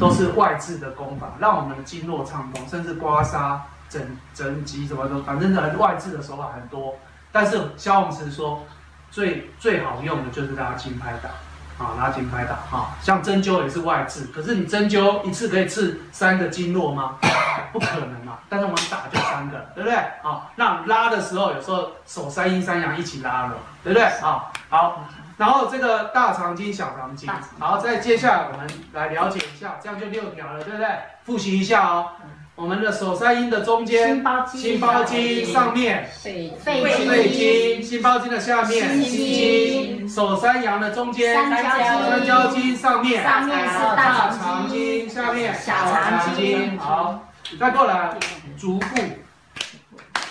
[0.00, 4.02] 都是外治的功法，让我们的经络畅通，甚至刮痧、整
[4.34, 6.96] 整脊什么的，反正人外治的手法很多。
[7.34, 8.64] 但是萧红池说
[9.10, 11.30] 最最好用的就是拉筋拍打。
[11.76, 17.16] 啊，拉筋拍打哈，像针灸也是外治，可是你针灸一次可以刺三个经络吗？
[17.72, 18.38] 不可能嘛。
[18.48, 19.98] 但是我们打就三个，对不对？
[20.22, 24.04] 啊，那拉的时候有时候手三阴三阳一起拉了，对不对？
[24.04, 25.04] 啊，好，
[25.36, 30.86] 然后这个大肠经、小肠经，好，再接下来我们来了解一下，这样就六条了，对不对？
[31.24, 32.10] 复习一下哦。
[32.56, 39.10] 我们的手三阴的中间，心包经上面，肺肺肺经，心包经的下面，心心。
[39.10, 46.78] 经经，手三阳的中间，三焦经三焦经上面，上面是大大肠肠经，下面小肠经。
[46.78, 48.16] 好，再过来
[48.56, 49.00] 足部，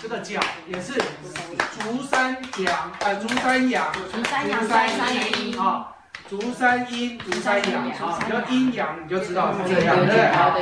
[0.01, 5.87] 这个脚也是足三阳，呃，足三阳，足三阳足三三阴阴啊，
[6.33, 10.25] 足三阴，足三阳啊，你就阴阳你就知道是这样，对不对？
[10.31, 10.57] 好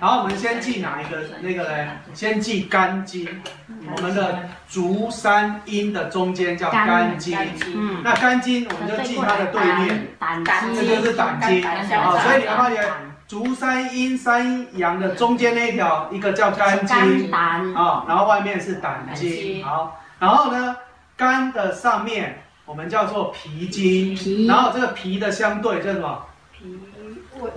[0.00, 1.86] 然后我们先记哪一个那个嘞？
[2.12, 7.38] 先记肝经，我们的足三阴的中间叫肝经。
[7.66, 11.62] 嗯，那肝经我们就记它的对面，胆胆经，这就是胆经。
[11.62, 12.18] 胆啊。
[12.18, 12.84] 所以你会发现
[13.28, 17.30] 足三阴三阳的中间那一条，一个叫肝经。
[17.32, 18.74] 啊，然后外面是。
[18.74, 19.62] 胆经。
[19.64, 20.76] 好，然后呢，
[21.16, 26.26] 肝的上面我们叫做脾经，脾然后这个脾的相对叫什么？
[26.52, 26.78] 脾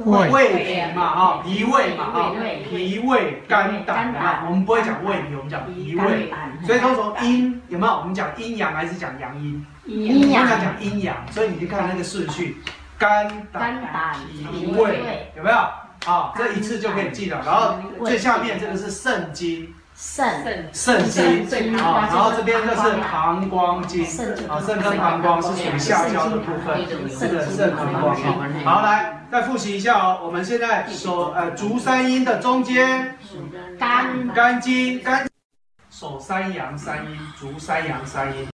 [0.03, 2.31] 胃胃脾嘛，哈，脾胃嘛，哈
[2.67, 6.33] 脾胃肝胆嘛，我们不会讲胃脾，我们讲脾胃。
[6.65, 7.93] 所以说从阴有没有？
[7.93, 9.63] 我们讲阴阳还是讲阳阴？
[9.85, 12.57] 阴阳我们讲讲阴阳，所以你就看那个顺序，
[12.97, 15.57] 肝胆肝胆脾胃有没有？
[16.11, 17.43] 啊，这一次就可以记了。
[17.45, 21.49] 然后最下面这个是肾经，肾肾经。
[21.49, 24.03] 肾啊，然后这边就是膀胱经。
[24.47, 26.85] 啊，肾跟膀胱是属于下焦的部分，
[27.19, 28.13] 这个肾膀胱。
[28.13, 28.49] 啊。
[28.65, 33.17] 好，来再复习一下哦，我们现在手呃足三阴的中间，
[33.79, 34.27] 肝。
[34.33, 35.01] 肝经。
[35.01, 35.25] 肝。
[35.89, 38.54] 手三阳三阴，足三阳三阴。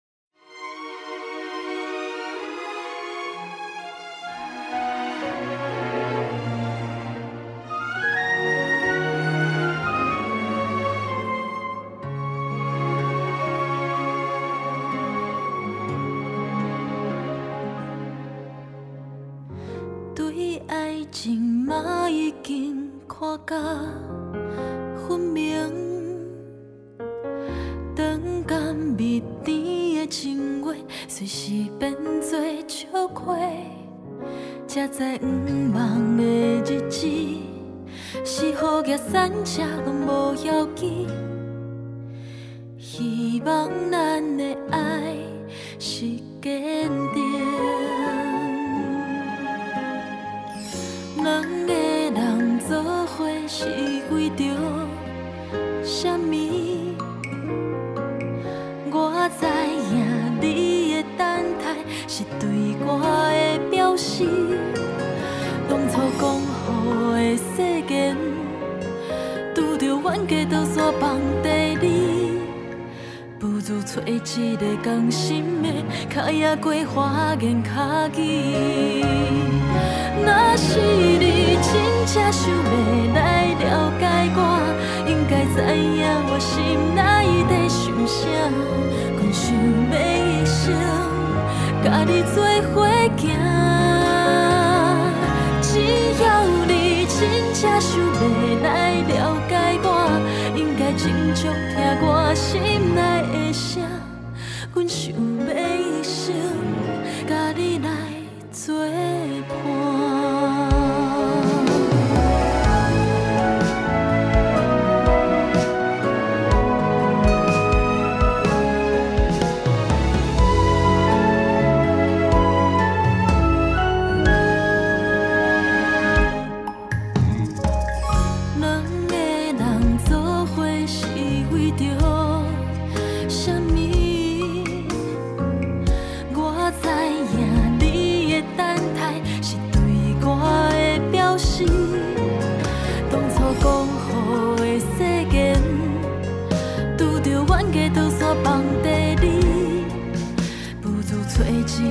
[23.48, 24.17] 家
[65.68, 66.66] 当初讲好
[67.12, 68.16] 的誓言，
[69.54, 71.86] 拄着冤家倒山放地里，
[73.38, 74.18] 不如找一
[74.56, 75.68] 个甘心的，
[76.08, 77.70] 脚也过花言脚
[78.18, 79.04] 语。
[80.24, 81.72] 若是你真
[82.06, 82.54] 正想要
[83.14, 83.16] 来
[83.60, 83.62] 了
[84.00, 84.02] 解
[84.34, 84.38] 我，
[85.06, 86.54] 应该知影我心
[86.94, 86.98] 内
[87.48, 88.18] 在想啥。
[89.16, 89.46] 阮想
[89.92, 90.56] 要一生
[91.84, 92.36] 甲你做
[92.74, 92.76] 伙
[93.16, 93.24] 行，
[97.60, 99.88] 正想要来了解我，
[100.54, 103.17] 应该真正听我心内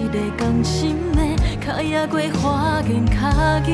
[0.07, 1.19] 个甘心的，
[1.65, 3.29] 脚也过花言巧
[3.67, 3.71] 语。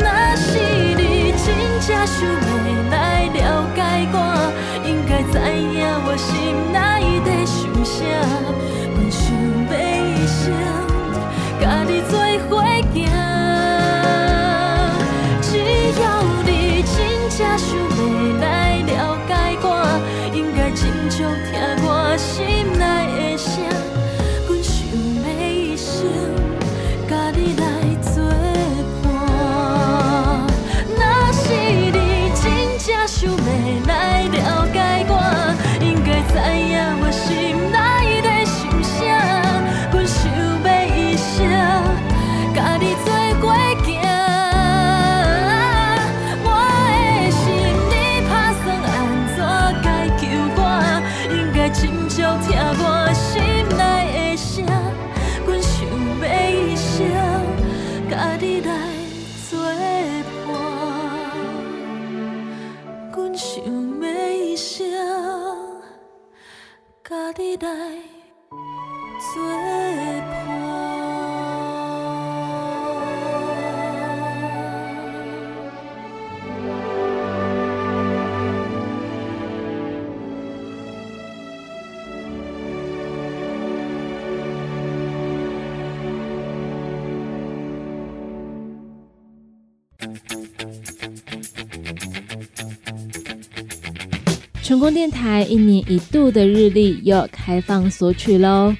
[0.00, 0.58] 若是
[0.96, 1.46] 你真
[1.80, 2.92] 正想要来
[3.32, 3.38] 了
[3.74, 3.78] 解
[4.12, 4.16] 我，
[4.84, 6.28] 应该知影我心
[6.72, 6.76] 内
[7.24, 7.94] 在想啥。
[94.74, 98.74] 成功电台一年一度的日历又开放索取喽！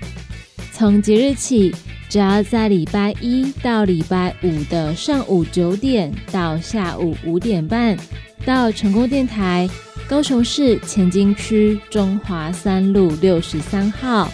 [0.72, 1.72] 从即日起，
[2.08, 7.96] 只要在礼拜一到礼拜五的上午九点到下午五点半，
[8.44, 9.70] 到成功电台
[10.08, 14.28] 高雄市前金区中华三路六十三号，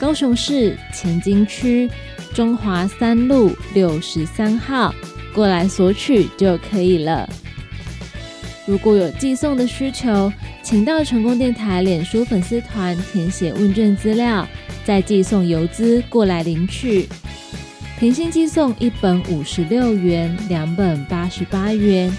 [0.00, 1.86] 高雄市前金区
[2.32, 4.94] 中华三路六十三号
[5.34, 7.28] 过来索取就可以了。
[8.66, 14.46] 如果有寄送的需求，请到成功电台脸书粉丝团填写问卷资料，
[14.84, 17.08] 再寄送邮资过来领取。
[17.98, 22.12] 平信寄送一本五十六元，两本八十八元。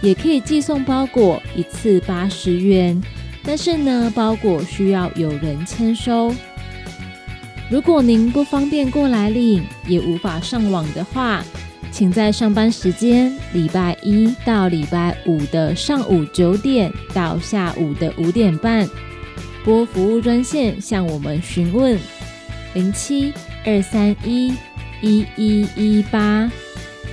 [0.00, 3.00] 也可以寄送包裹，一次八十元，
[3.44, 6.34] 但是呢，包裹需要有人签收。
[7.70, 11.44] 如果您不方便过来领，也无法上网的话，
[11.92, 18.88] 请在上班时间，礼拜一到礼拜五的上午九点到下午的五点半，
[19.64, 21.96] 拨服务专线向我们询问
[22.74, 23.32] 零七
[23.64, 24.52] 二三一
[25.02, 26.50] 一一一八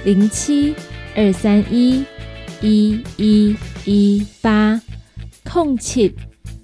[0.04, 0.74] 零七
[1.16, 2.04] 二三一。
[2.62, 3.56] 一一
[3.86, 4.82] 一八
[5.46, 6.14] 空七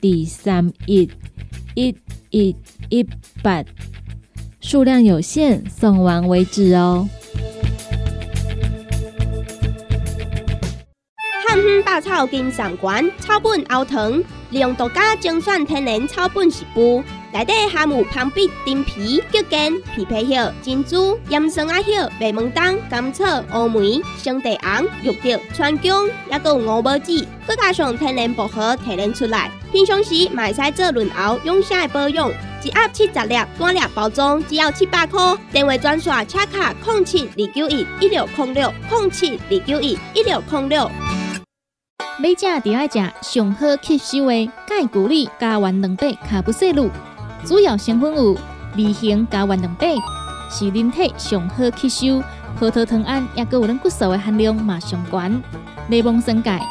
[0.01, 1.09] 第三一
[1.73, 1.95] 一
[2.31, 2.53] 一
[2.89, 3.01] 一
[3.41, 3.63] 八，
[4.59, 7.07] 数量有限，送完为止哦。
[11.55, 17.01] 汉方百草金上馆草本熬汤，利用独家精选天然草本食补。
[17.31, 29.49] 内底含有旁碧、丁皮、桔根、枇杷叶、珍珠、岩松啊叶、白毛丹、甘草、乌梅、生地红、玉竹、川芎，还有五宝子，再加上天然薄荷提炼出来。
[29.71, 32.29] 平常时买使做润喉养生的保养，
[32.65, 35.37] 一盒七十粒，单粒包装只要七百块。
[35.53, 40.91] 电话专线：车卡空七二九一一六零六空七二九一一六零六。
[42.17, 46.89] 每食就爱食上好吸收的钙骨力加完两百卡布西露。
[47.43, 48.33] 主要成分有
[48.77, 49.87] 二型加完两百，
[50.49, 52.23] 是人体上好吸收。
[52.57, 55.43] 葡萄糖胺也佮有咱骨素的含量嘛上悬。
[55.89, 56.61] 内蒙生钙，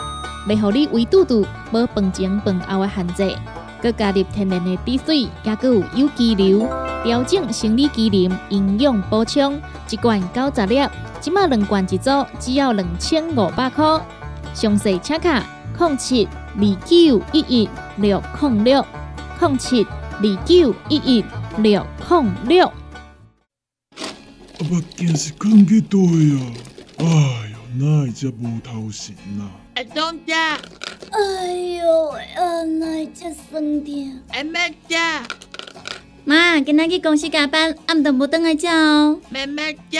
[0.49, 3.37] 袂互你胃肚肚无饭前饭后的限制。
[3.83, 6.67] 佮加入天然的滴水，也佮有有机硫，
[7.05, 9.61] 调整生理机能，营养补充。
[9.91, 10.89] 一罐九十粒，
[11.21, 14.01] 即马两罐一组，只要两千五百块。
[14.53, 15.45] 详细请卡
[15.79, 18.85] 零七二九一一六零六
[19.41, 19.87] 零七。
[20.23, 21.25] 二九一一
[21.59, 22.73] 六零六。
[24.61, 26.53] 阿目镜是看几多呀？
[26.99, 27.05] 哎
[27.51, 29.51] 哟，哪会只无头神啊？
[29.75, 34.21] 阿东姐，哎哟，啊，哪只酸痛？
[34.29, 34.97] 阿妹姐，
[36.25, 39.19] 妈，今仔去公司加班，暗顿无等来吃哦。
[39.31, 39.99] 妹妹姐，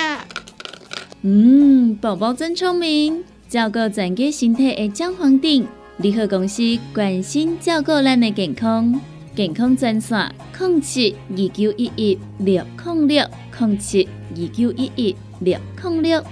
[1.23, 3.25] 嗯，宝宝真聪明，
[3.55, 5.65] 照顾全家身体的姜黄锭，
[5.99, 6.61] 联合公司
[6.93, 9.01] 关心照顾咱的健康。
[9.37, 13.25] 健康专线：零七二九一一六零六
[13.57, 16.25] 零七二九一一六零六。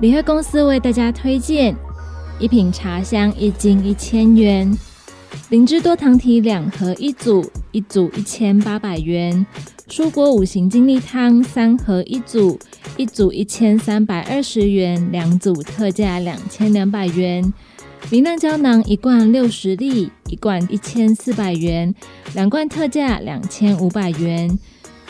[0.00, 1.76] 联合公司为大家推荐
[2.38, 4.74] 一品茶香，一斤一千元；
[5.50, 9.44] 灵芝多糖体两盒一组，一组一千八百元；
[9.88, 12.58] 蔬果五行精力汤三盒一组。
[12.96, 17.52] 一组一千三百二十元，两组特价两千两百元。
[18.10, 21.94] 明亮胶囊一罐六十粒，一罐一千四百元，
[22.34, 24.58] 两罐特价两千五百元。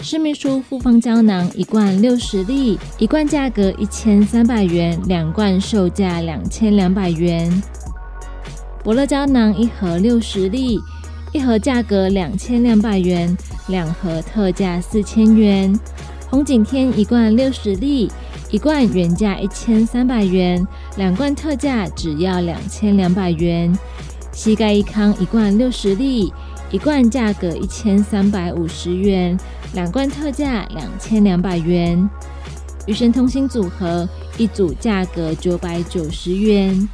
[0.02, 7.50] 施秘书复方胶囊一罐六十粒，一罐价格一千三百元，两罐售价两千两百元。
[8.82, 10.80] 伯乐胶囊一盒六十粒，
[11.32, 13.36] 一盒价格两千两百元，
[13.68, 15.72] 两盒特价四千元。
[16.28, 18.10] 红景天一罐六十粒，
[18.50, 20.66] 一罐原价一千三百元，
[20.96, 23.72] 两罐特价只要两千两百元。
[24.32, 26.32] 膝盖一康一罐六十粒，
[26.72, 29.38] 一罐价格一千三百五十元，
[29.72, 32.10] 两罐特价两千两百元。
[32.86, 36.88] 与神同心组合一组价格九百九十元。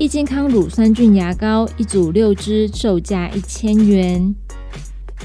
[0.00, 4.34] 益健康乳酸菌牙膏一组六支，售价一千元。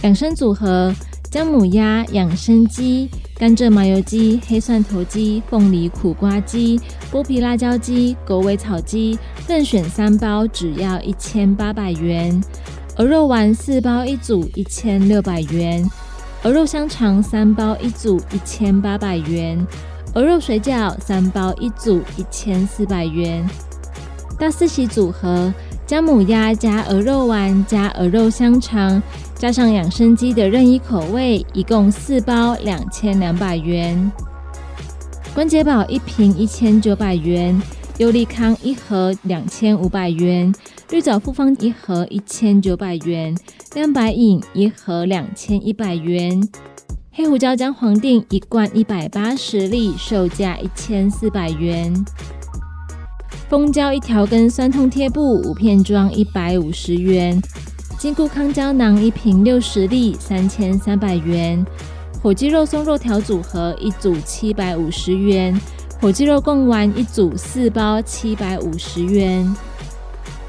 [0.01, 0.93] 养生组合。
[1.31, 9.17] 姜母鸭、养生鸡、甘蔗麻油鸡、黑蒜头鸡、凤梨苦瓜鸡、剥皮辣椒鸡、狗尾草鸡，
[9.47, 12.41] 任选三包，只要一千八百元。
[12.97, 15.89] 鹅肉丸四包一组，一千六百元。
[16.43, 19.65] 鹅肉香肠三包一组，一千八百元。
[20.15, 23.45] 鹅肉水饺三包一组，一千四百元。
[24.39, 25.53] 大四喜组合。
[25.87, 28.99] 姜母鸭加鹅肉丸加鹅肉香肠，
[29.35, 34.11] 加上养生鸡的任意口味，一共四包两千两百元。
[35.35, 37.61] 关节宝一瓶一千九百元，
[37.99, 40.51] 优利康一盒两千五百元，
[40.89, 43.37] 绿藻复方一盒一千九百元，
[43.75, 46.41] 亮白饮一盒两千一百元，
[47.11, 51.93] 黑胡椒姜黄锭一罐一百八十粒，售价一千四百元。
[53.47, 57.39] 蜂胶一条根酸痛贴布五片装一百五十元，
[57.95, 61.63] 金固康胶囊一瓶六十粒三千三百元，
[62.23, 65.55] 火鸡肉松肉条组合一组七百五十元，
[66.01, 69.55] 火鸡肉贡丸一组四包七百五十元，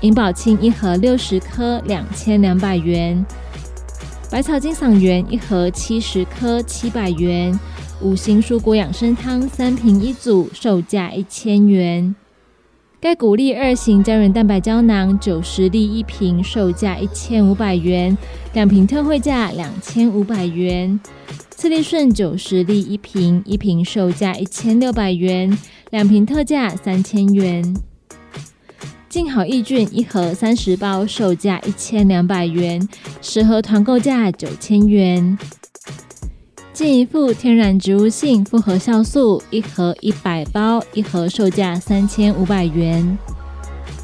[0.00, 3.22] 银保清一盒六十颗两千两百元，
[4.30, 7.58] 百草金嗓元一盒七十颗七百元，
[8.00, 12.16] 五行蔬果养生汤三瓶一组，售价一千元。
[13.06, 18.18] 钙骨力二型胶原蛋白胶囊九十粒一瓶，售价一千五百元，
[18.52, 20.98] 两瓶特惠价两千五百元。
[21.50, 25.56] 次利顺九十粒一瓶，一瓶售价一千六百元，
[25.90, 27.76] 两瓶特价三千元。
[29.08, 32.88] 静好益菌一盒三十包，售价一千两百元，
[33.22, 35.38] 十盒团购价九千元。
[36.76, 43.16] 健一副天然植物性复合酵素一盒一百包，一盒售价三千五百元。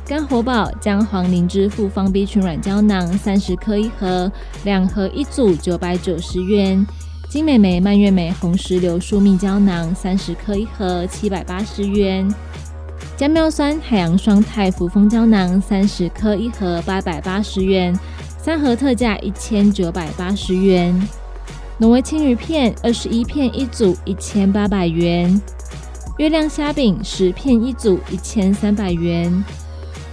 [0.06, 4.32] 肝活宝姜黄灵芝复方 B 群软胶囊三十颗一盒，
[4.64, 6.82] 两盒一组九百九十元。
[7.28, 12.26] 金美眉蔓越莓红石榴树蜜胶囊三十颗一盒七百八十元。
[13.18, 17.94] 姜妙酸海洋双肽扶风胶囊三十颗一盒八百八十元，
[18.38, 20.98] 三盒特价一千九百八十元。
[21.82, 25.28] 挪威青鱼片二十一片一组，一千八百元；
[26.16, 29.28] 月亮虾饼十片一组，一千三百元；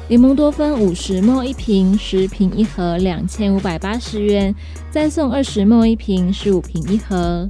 [0.08, 4.56] 柠檬多酚五十沫一瓶，十瓶一盒，两千五百八十元，
[4.90, 7.48] 再送二十沫一瓶，十五瓶一盒。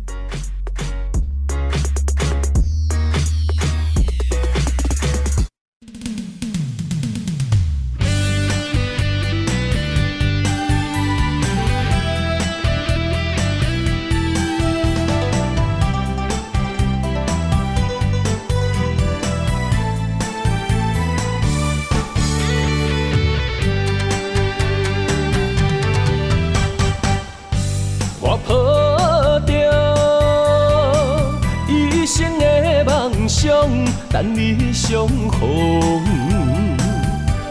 [34.12, 36.04] 等你相逢。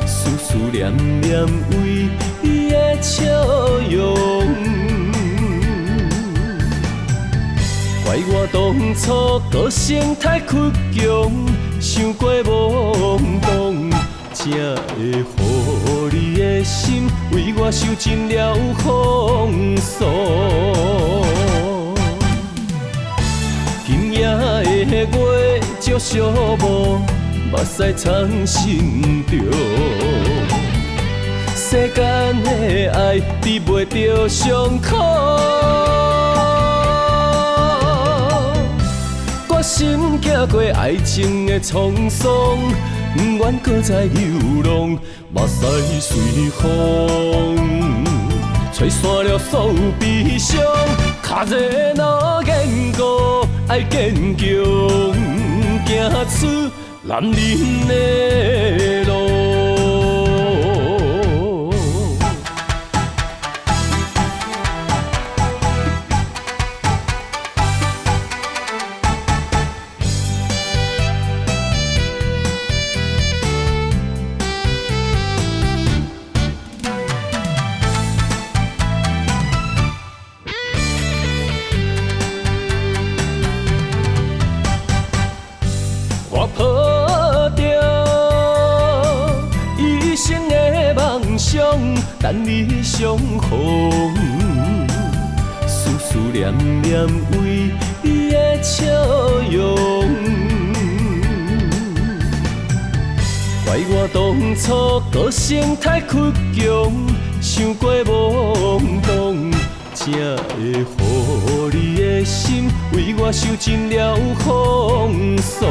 [0.07, 2.09] 思思念念为
[2.43, 3.25] 你的笑
[3.91, 4.17] 容，
[8.05, 8.57] 怪我当
[8.95, 11.31] 初个性太倔强，
[11.81, 13.91] 想过懵懂。
[14.35, 20.09] 才会乎你的心为我受尽了风霜。
[23.85, 24.27] 今夜
[24.85, 25.58] 的月
[25.89, 26.21] 照寂
[26.59, 26.99] 寞，
[27.51, 29.39] 目屎藏心中。
[31.57, 34.99] 世间的爱治袂着伤口，
[39.49, 42.31] 我心走过爱情的沧桑。
[43.17, 44.99] 不愿搁再流浪，
[45.33, 47.57] 目屎随风
[48.75, 50.61] 吹散了所有悲伤。
[51.23, 51.57] 卡热
[51.95, 54.47] 若坚固，爱坚强，
[55.89, 56.71] 行出
[57.03, 59.58] 男人的路。
[92.21, 94.15] 等你相逢。
[95.67, 96.53] 思思念
[96.83, 97.71] 念为
[98.03, 98.87] 你的笑
[99.51, 99.77] 容，
[103.65, 104.17] 怪我当
[104.57, 106.93] 初个性太倔强，
[107.41, 109.51] 想过懵懂。
[109.95, 115.69] 才会乎你的心为我受尽了风霜。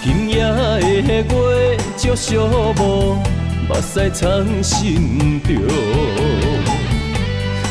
[0.00, 3.16] 今夜的月照寂寞，
[3.66, 5.54] 目屎藏心中。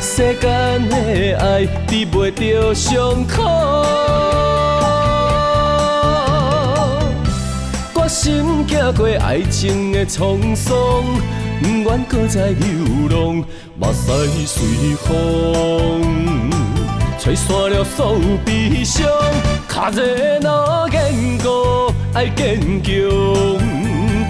[0.02, 3.44] 世间的爱治袂着伤口，
[7.94, 10.76] 我心走过爱情的沧桑。
[11.62, 13.46] 不愿搁再流浪，
[13.78, 16.50] 目屎随风
[17.20, 19.08] 吹散了所有悲伤。
[19.68, 20.04] 卡热
[20.42, 22.92] 若坚固，爱坚强，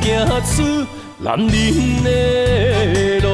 [0.03, 0.85] 行出
[1.17, 1.49] 男人
[2.03, 3.27] 的路。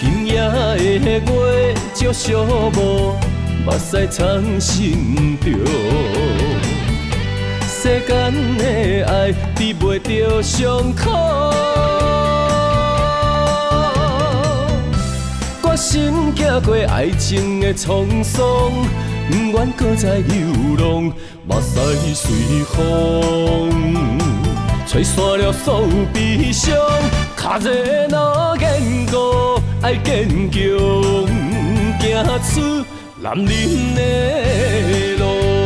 [0.00, 0.40] 今夜
[0.98, 2.32] 的月照寂
[2.72, 3.12] 寞，
[3.66, 6.57] 目屎藏心中。
[7.80, 8.64] 世间的
[9.06, 11.10] 爱比袂着伤苦，
[15.62, 18.42] 决心行过爱情的沧桑，
[19.30, 20.34] 不愿搁再流
[20.76, 21.12] 浪，
[21.46, 23.94] 目屎随风，
[24.88, 26.74] 吹散了所有悲伤。
[27.36, 30.58] 脚热若坚固，爱坚强，
[32.00, 32.84] 行出
[33.22, 35.57] 男人的路。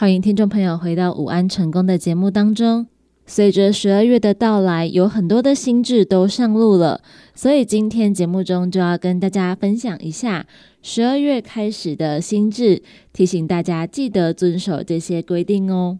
[0.00, 2.86] 欢迎听众朋友回到午安成功的节目当中。
[3.26, 7.02] 随着十二月的到来，有很多的新制都上路了，
[7.34, 10.46] 所以今天节目中就要跟大家分享一下
[10.82, 12.80] 十二月开始的新制，
[13.12, 15.98] 提醒大家记得遵守这些规定哦。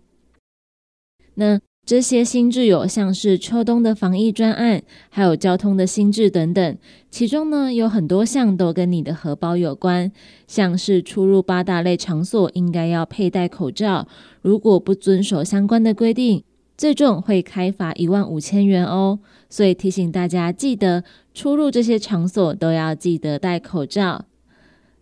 [1.34, 1.59] 那
[1.89, 6.76] 这些新制有像是秋冬的防疫专案，还有交通的新制等等，
[7.11, 10.12] 其中呢有很多项都跟你的荷包有关，
[10.47, 14.07] 像是出入八大类场所应该要佩戴口罩，
[14.43, 16.45] 如果不遵守相关的规定，
[16.76, 19.20] 最重会开罚一万五千元哦。
[19.49, 24.26] 所以提醒大家记得出入这些场所都要记得戴口罩。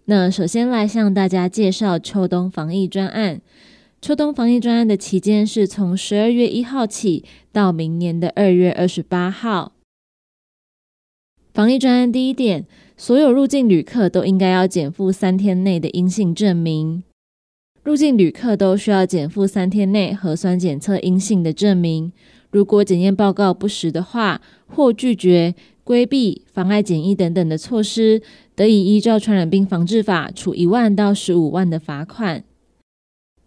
[0.04, 3.40] 那首先来向大家介绍秋冬防疫专案。
[4.00, 9.72] 秋冬防疫专案的期间是从十二月一号起到明年的二月二十八号。
[11.52, 12.66] 防疫专案第一点，
[12.96, 17.02] 所有入境旅客都应该要减负三天内的阴性证明。
[17.82, 22.12] 入境旅客都需要减负三天内核酸检测阴性的证明。
[22.50, 28.22] 如果检验报告不实的话，或拒绝、规避、妨碍检疫等等的措施，
[28.54, 32.44] 得以依照传染病防治法处一万到十五万的罚款。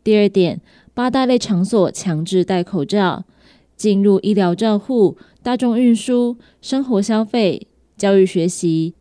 [0.04, 0.62] 第二点，
[0.93, 3.26] 八大类场所强制戴口罩。
[3.76, 8.93] 进入医疗照护、大众运输、生活消费、教育学习、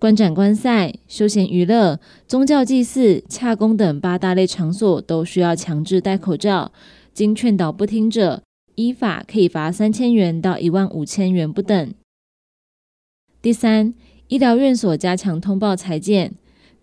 [0.00, 6.72] 观展观赛、休闲娱乐、宗教祭祀、洽公等八大类场所，都需要强制戴口罩。
[7.12, 8.42] 经劝导不听者，
[8.74, 11.94] 依法可以罚三千元到一万五千元不等。
[13.40, 13.94] 第三，
[14.26, 16.34] 医疗院所加强通报裁剪。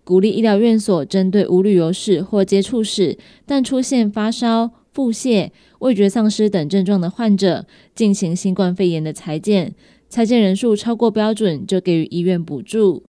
[0.04, 9.74] 鼓励医疗院所针对无旅游史或接触史，但出现发烧、腹泻、味觉丧失等症状的患者，进行新冠肺炎的裁剪。
[10.08, 13.04] 裁剪人数超过标准，就给予医院补助。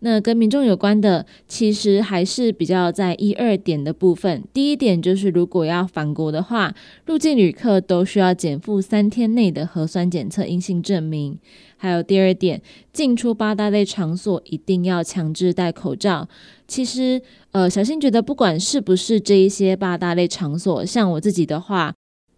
[0.00, 4.44] 那跟民众有关的，其实还是比较在一二点的部分。
[4.52, 6.74] 第一点就是，如果要返国的话，
[7.06, 11.38] 入境旅客都需要减负三天内的核酸检测阴性证明。
[11.78, 12.60] 还有第二点，
[12.92, 16.28] 进出八大类场所一定要强制戴口罩。
[16.68, 17.20] 其实，
[17.52, 21.94] 呃，小新觉得，不管是不是这一些八大类场所，像我自己的话。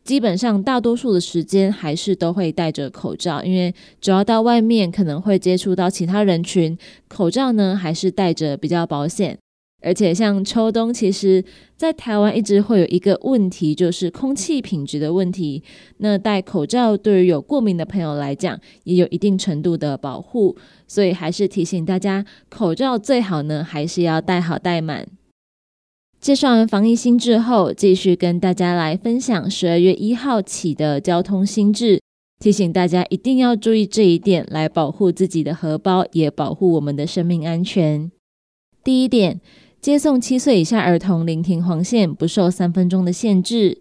[0.08, 6.78] 基本上，大多数的时间还是都会戴着口罩，因为只要到外面可能会接触到其他人群，
[7.08, 9.36] 口罩呢还是戴着比较保险。
[9.82, 11.44] 而且像秋冬，其实
[11.76, 15.62] 在台湾一直会有一个问题，就是空气品质的问题。
[15.98, 20.56] 那戴口罩对于有过敏的朋友来讲，也有一定程度的保护，
[20.86, 25.06] 所以还是提醒大家，口罩最好呢还是要戴好戴满。
[26.20, 32.00] 介绍完防疫新制后，继续跟大家来分享十二月一号起的交通新制，
[32.40, 38.10] 提醒大家一定要注意这一点，来保护自己的荷包，也保护我们的生命安全。
[38.82, 39.40] 第一点，
[39.80, 43.78] 接送七岁以下儿童临停黄线不受三分钟的限制。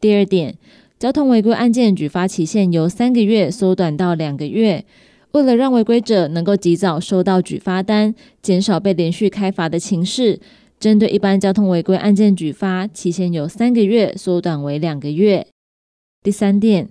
[0.00, 0.56] 第二点，
[0.98, 4.86] 交通违规案件举发期限由三个月缩短到两个月，
[5.32, 10.40] 为了让违规者能够及早收到举发单，减少被连续开罚的情势。
[10.80, 15.46] 针对一般交通违规案件举发期限由三个月缩短为两个月。
[16.22, 16.88] 第三点，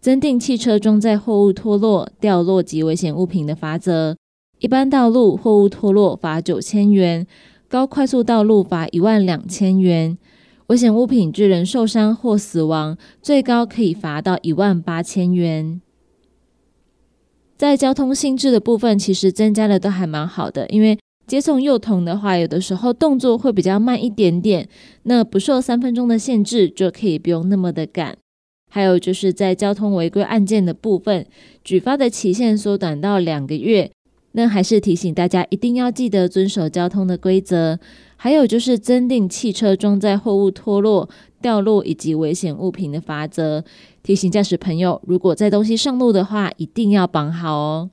[0.00, 4.16] 增订汽车装载货物脱落、掉落及危险物品的罚则。
[4.60, 7.26] 一般道路货物脱落罚九千元，
[7.66, 10.16] 高快速道路罚一万两千元。
[10.68, 15.80] 危险物品致人受伤或死亡，最高可以罚到一万八千元。
[17.56, 20.96] 在交通性质的部分，其实增加的都还蛮好的，因为
[21.26, 24.68] 接送幼童的话，有的时候动作会比较慢一点点，
[25.04, 28.16] 那不受三分钟的限制，就可以不用那么的赶。
[28.70, 31.26] 还有就是在交通违规案件的部分，
[31.62, 33.90] 举发的期限缩短到两个月。
[34.34, 37.78] 那还是提醒大家，一定要记得遵守交通的规则。
[38.16, 41.06] 还有就是增订汽车装载货物脱落、
[41.42, 43.62] 掉落以及危险物品的罚则。
[44.02, 47.90] 提醒驾驶朋友，如果载东西上路的话，一定要绑好哦。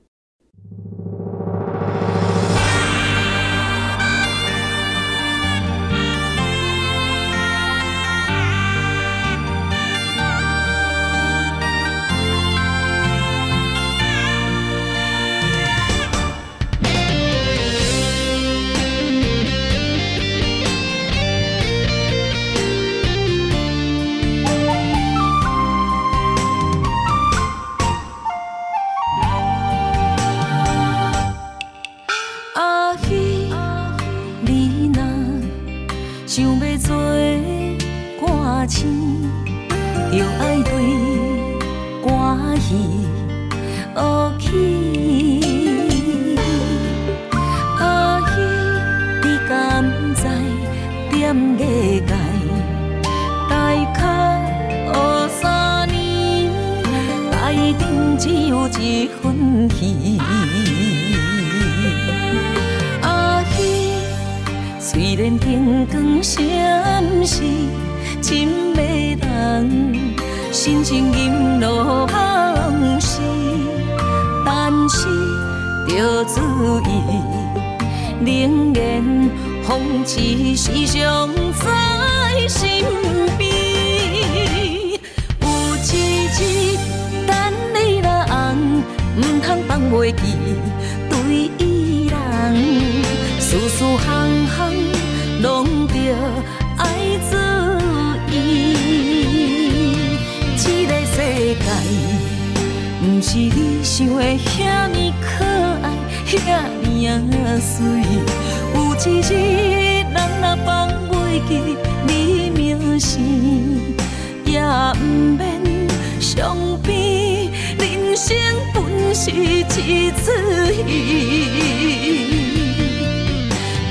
[119.78, 120.82] 一次戏，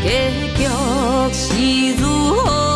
[0.03, 0.07] 结
[0.55, 0.59] 局
[1.31, 1.43] 是
[2.01, 2.03] 如
[2.35, 2.68] 何？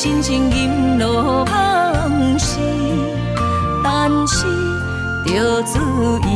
[0.00, 2.56] 心情阴落芳时，
[3.82, 4.46] 但是
[5.26, 5.80] 着注
[6.20, 6.30] 意，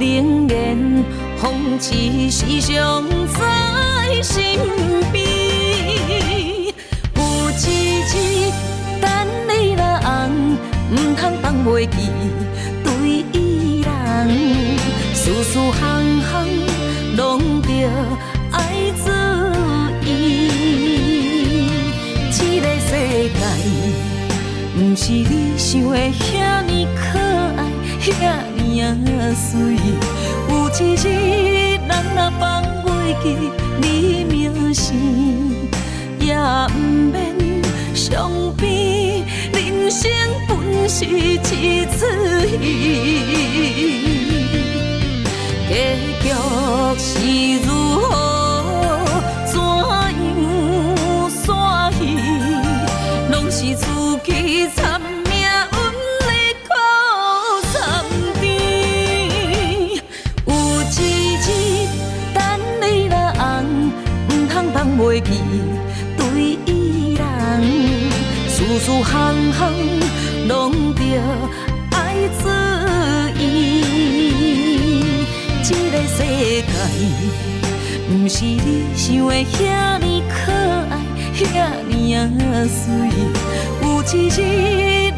[0.00, 1.04] 冷眼
[1.36, 4.42] 风痴时常在身
[5.12, 5.24] 边。
[7.14, 7.62] 有一
[8.10, 8.52] 日
[9.00, 9.08] 等
[9.48, 10.58] 你若红，
[10.90, 12.10] 毋通放袂记
[12.82, 13.86] 对伊人，
[15.14, 15.80] 事事项
[16.20, 16.32] 项
[17.16, 17.68] 拢着。
[24.76, 27.16] 不是你想的遐尼可
[27.56, 27.60] 爱，
[28.00, 28.10] 遐
[28.56, 29.54] 尼啊美。
[30.48, 32.42] 有一日，人若放
[32.84, 32.86] 袂
[33.22, 33.24] 记
[33.80, 33.84] 你
[34.24, 34.34] 名
[34.74, 34.92] 字，
[36.18, 36.74] 也不
[37.12, 37.62] 免
[37.94, 39.22] 伤悲。
[39.52, 40.10] 人生
[40.48, 41.54] 本是一出
[41.94, 42.58] 戏，
[45.68, 45.72] 结
[46.20, 46.24] 局
[46.98, 47.10] 是
[47.64, 47.68] 如
[48.00, 48.33] 何？
[53.66, 53.86] 是自
[54.24, 55.74] 己惨命运
[56.20, 56.28] 的
[56.68, 56.70] 苦
[57.72, 57.74] 惨
[58.38, 58.42] 甜。
[60.44, 60.52] 有
[60.82, 61.00] 一
[61.36, 61.48] 日
[62.34, 62.36] 等
[62.82, 63.42] 你若红，
[64.28, 65.28] 唔通放袂记
[66.18, 66.22] 对
[66.66, 66.68] 伊
[67.14, 67.22] 人，
[68.50, 69.12] 事事行
[69.54, 69.58] 行
[70.46, 71.00] 拢着
[71.92, 71.96] 爱
[72.42, 72.44] 注
[73.40, 73.42] 意。
[75.62, 76.18] 这个世
[76.60, 76.68] 界，
[78.10, 80.03] 唔是你想的遐。
[82.68, 82.78] 水。
[83.82, 84.38] 有一日，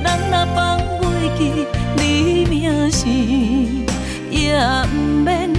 [0.03, 0.57] 人若放
[1.01, 1.03] 袂
[1.37, 1.41] 记
[1.97, 2.01] 你
[2.49, 3.05] 名字，
[4.31, 4.37] 也
[4.91, 4.95] 不
[5.25, 5.51] 免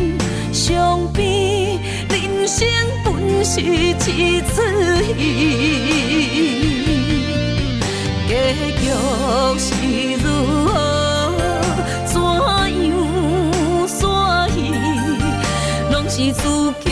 [0.51, 1.79] 伤悲。
[2.09, 2.67] 人生
[3.03, 3.05] 本
[3.45, 3.93] 是一
[4.41, 4.55] 出
[5.17, 5.19] 戏，
[8.27, 8.31] 结
[8.79, 8.81] 局
[9.59, 9.67] 是
[10.23, 10.25] 如
[10.67, 10.73] 何，
[12.05, 12.95] 怎样
[13.87, 14.01] 煞
[14.49, 14.55] 戏，
[15.91, 16.43] 拢是自
[16.83, 16.87] 己。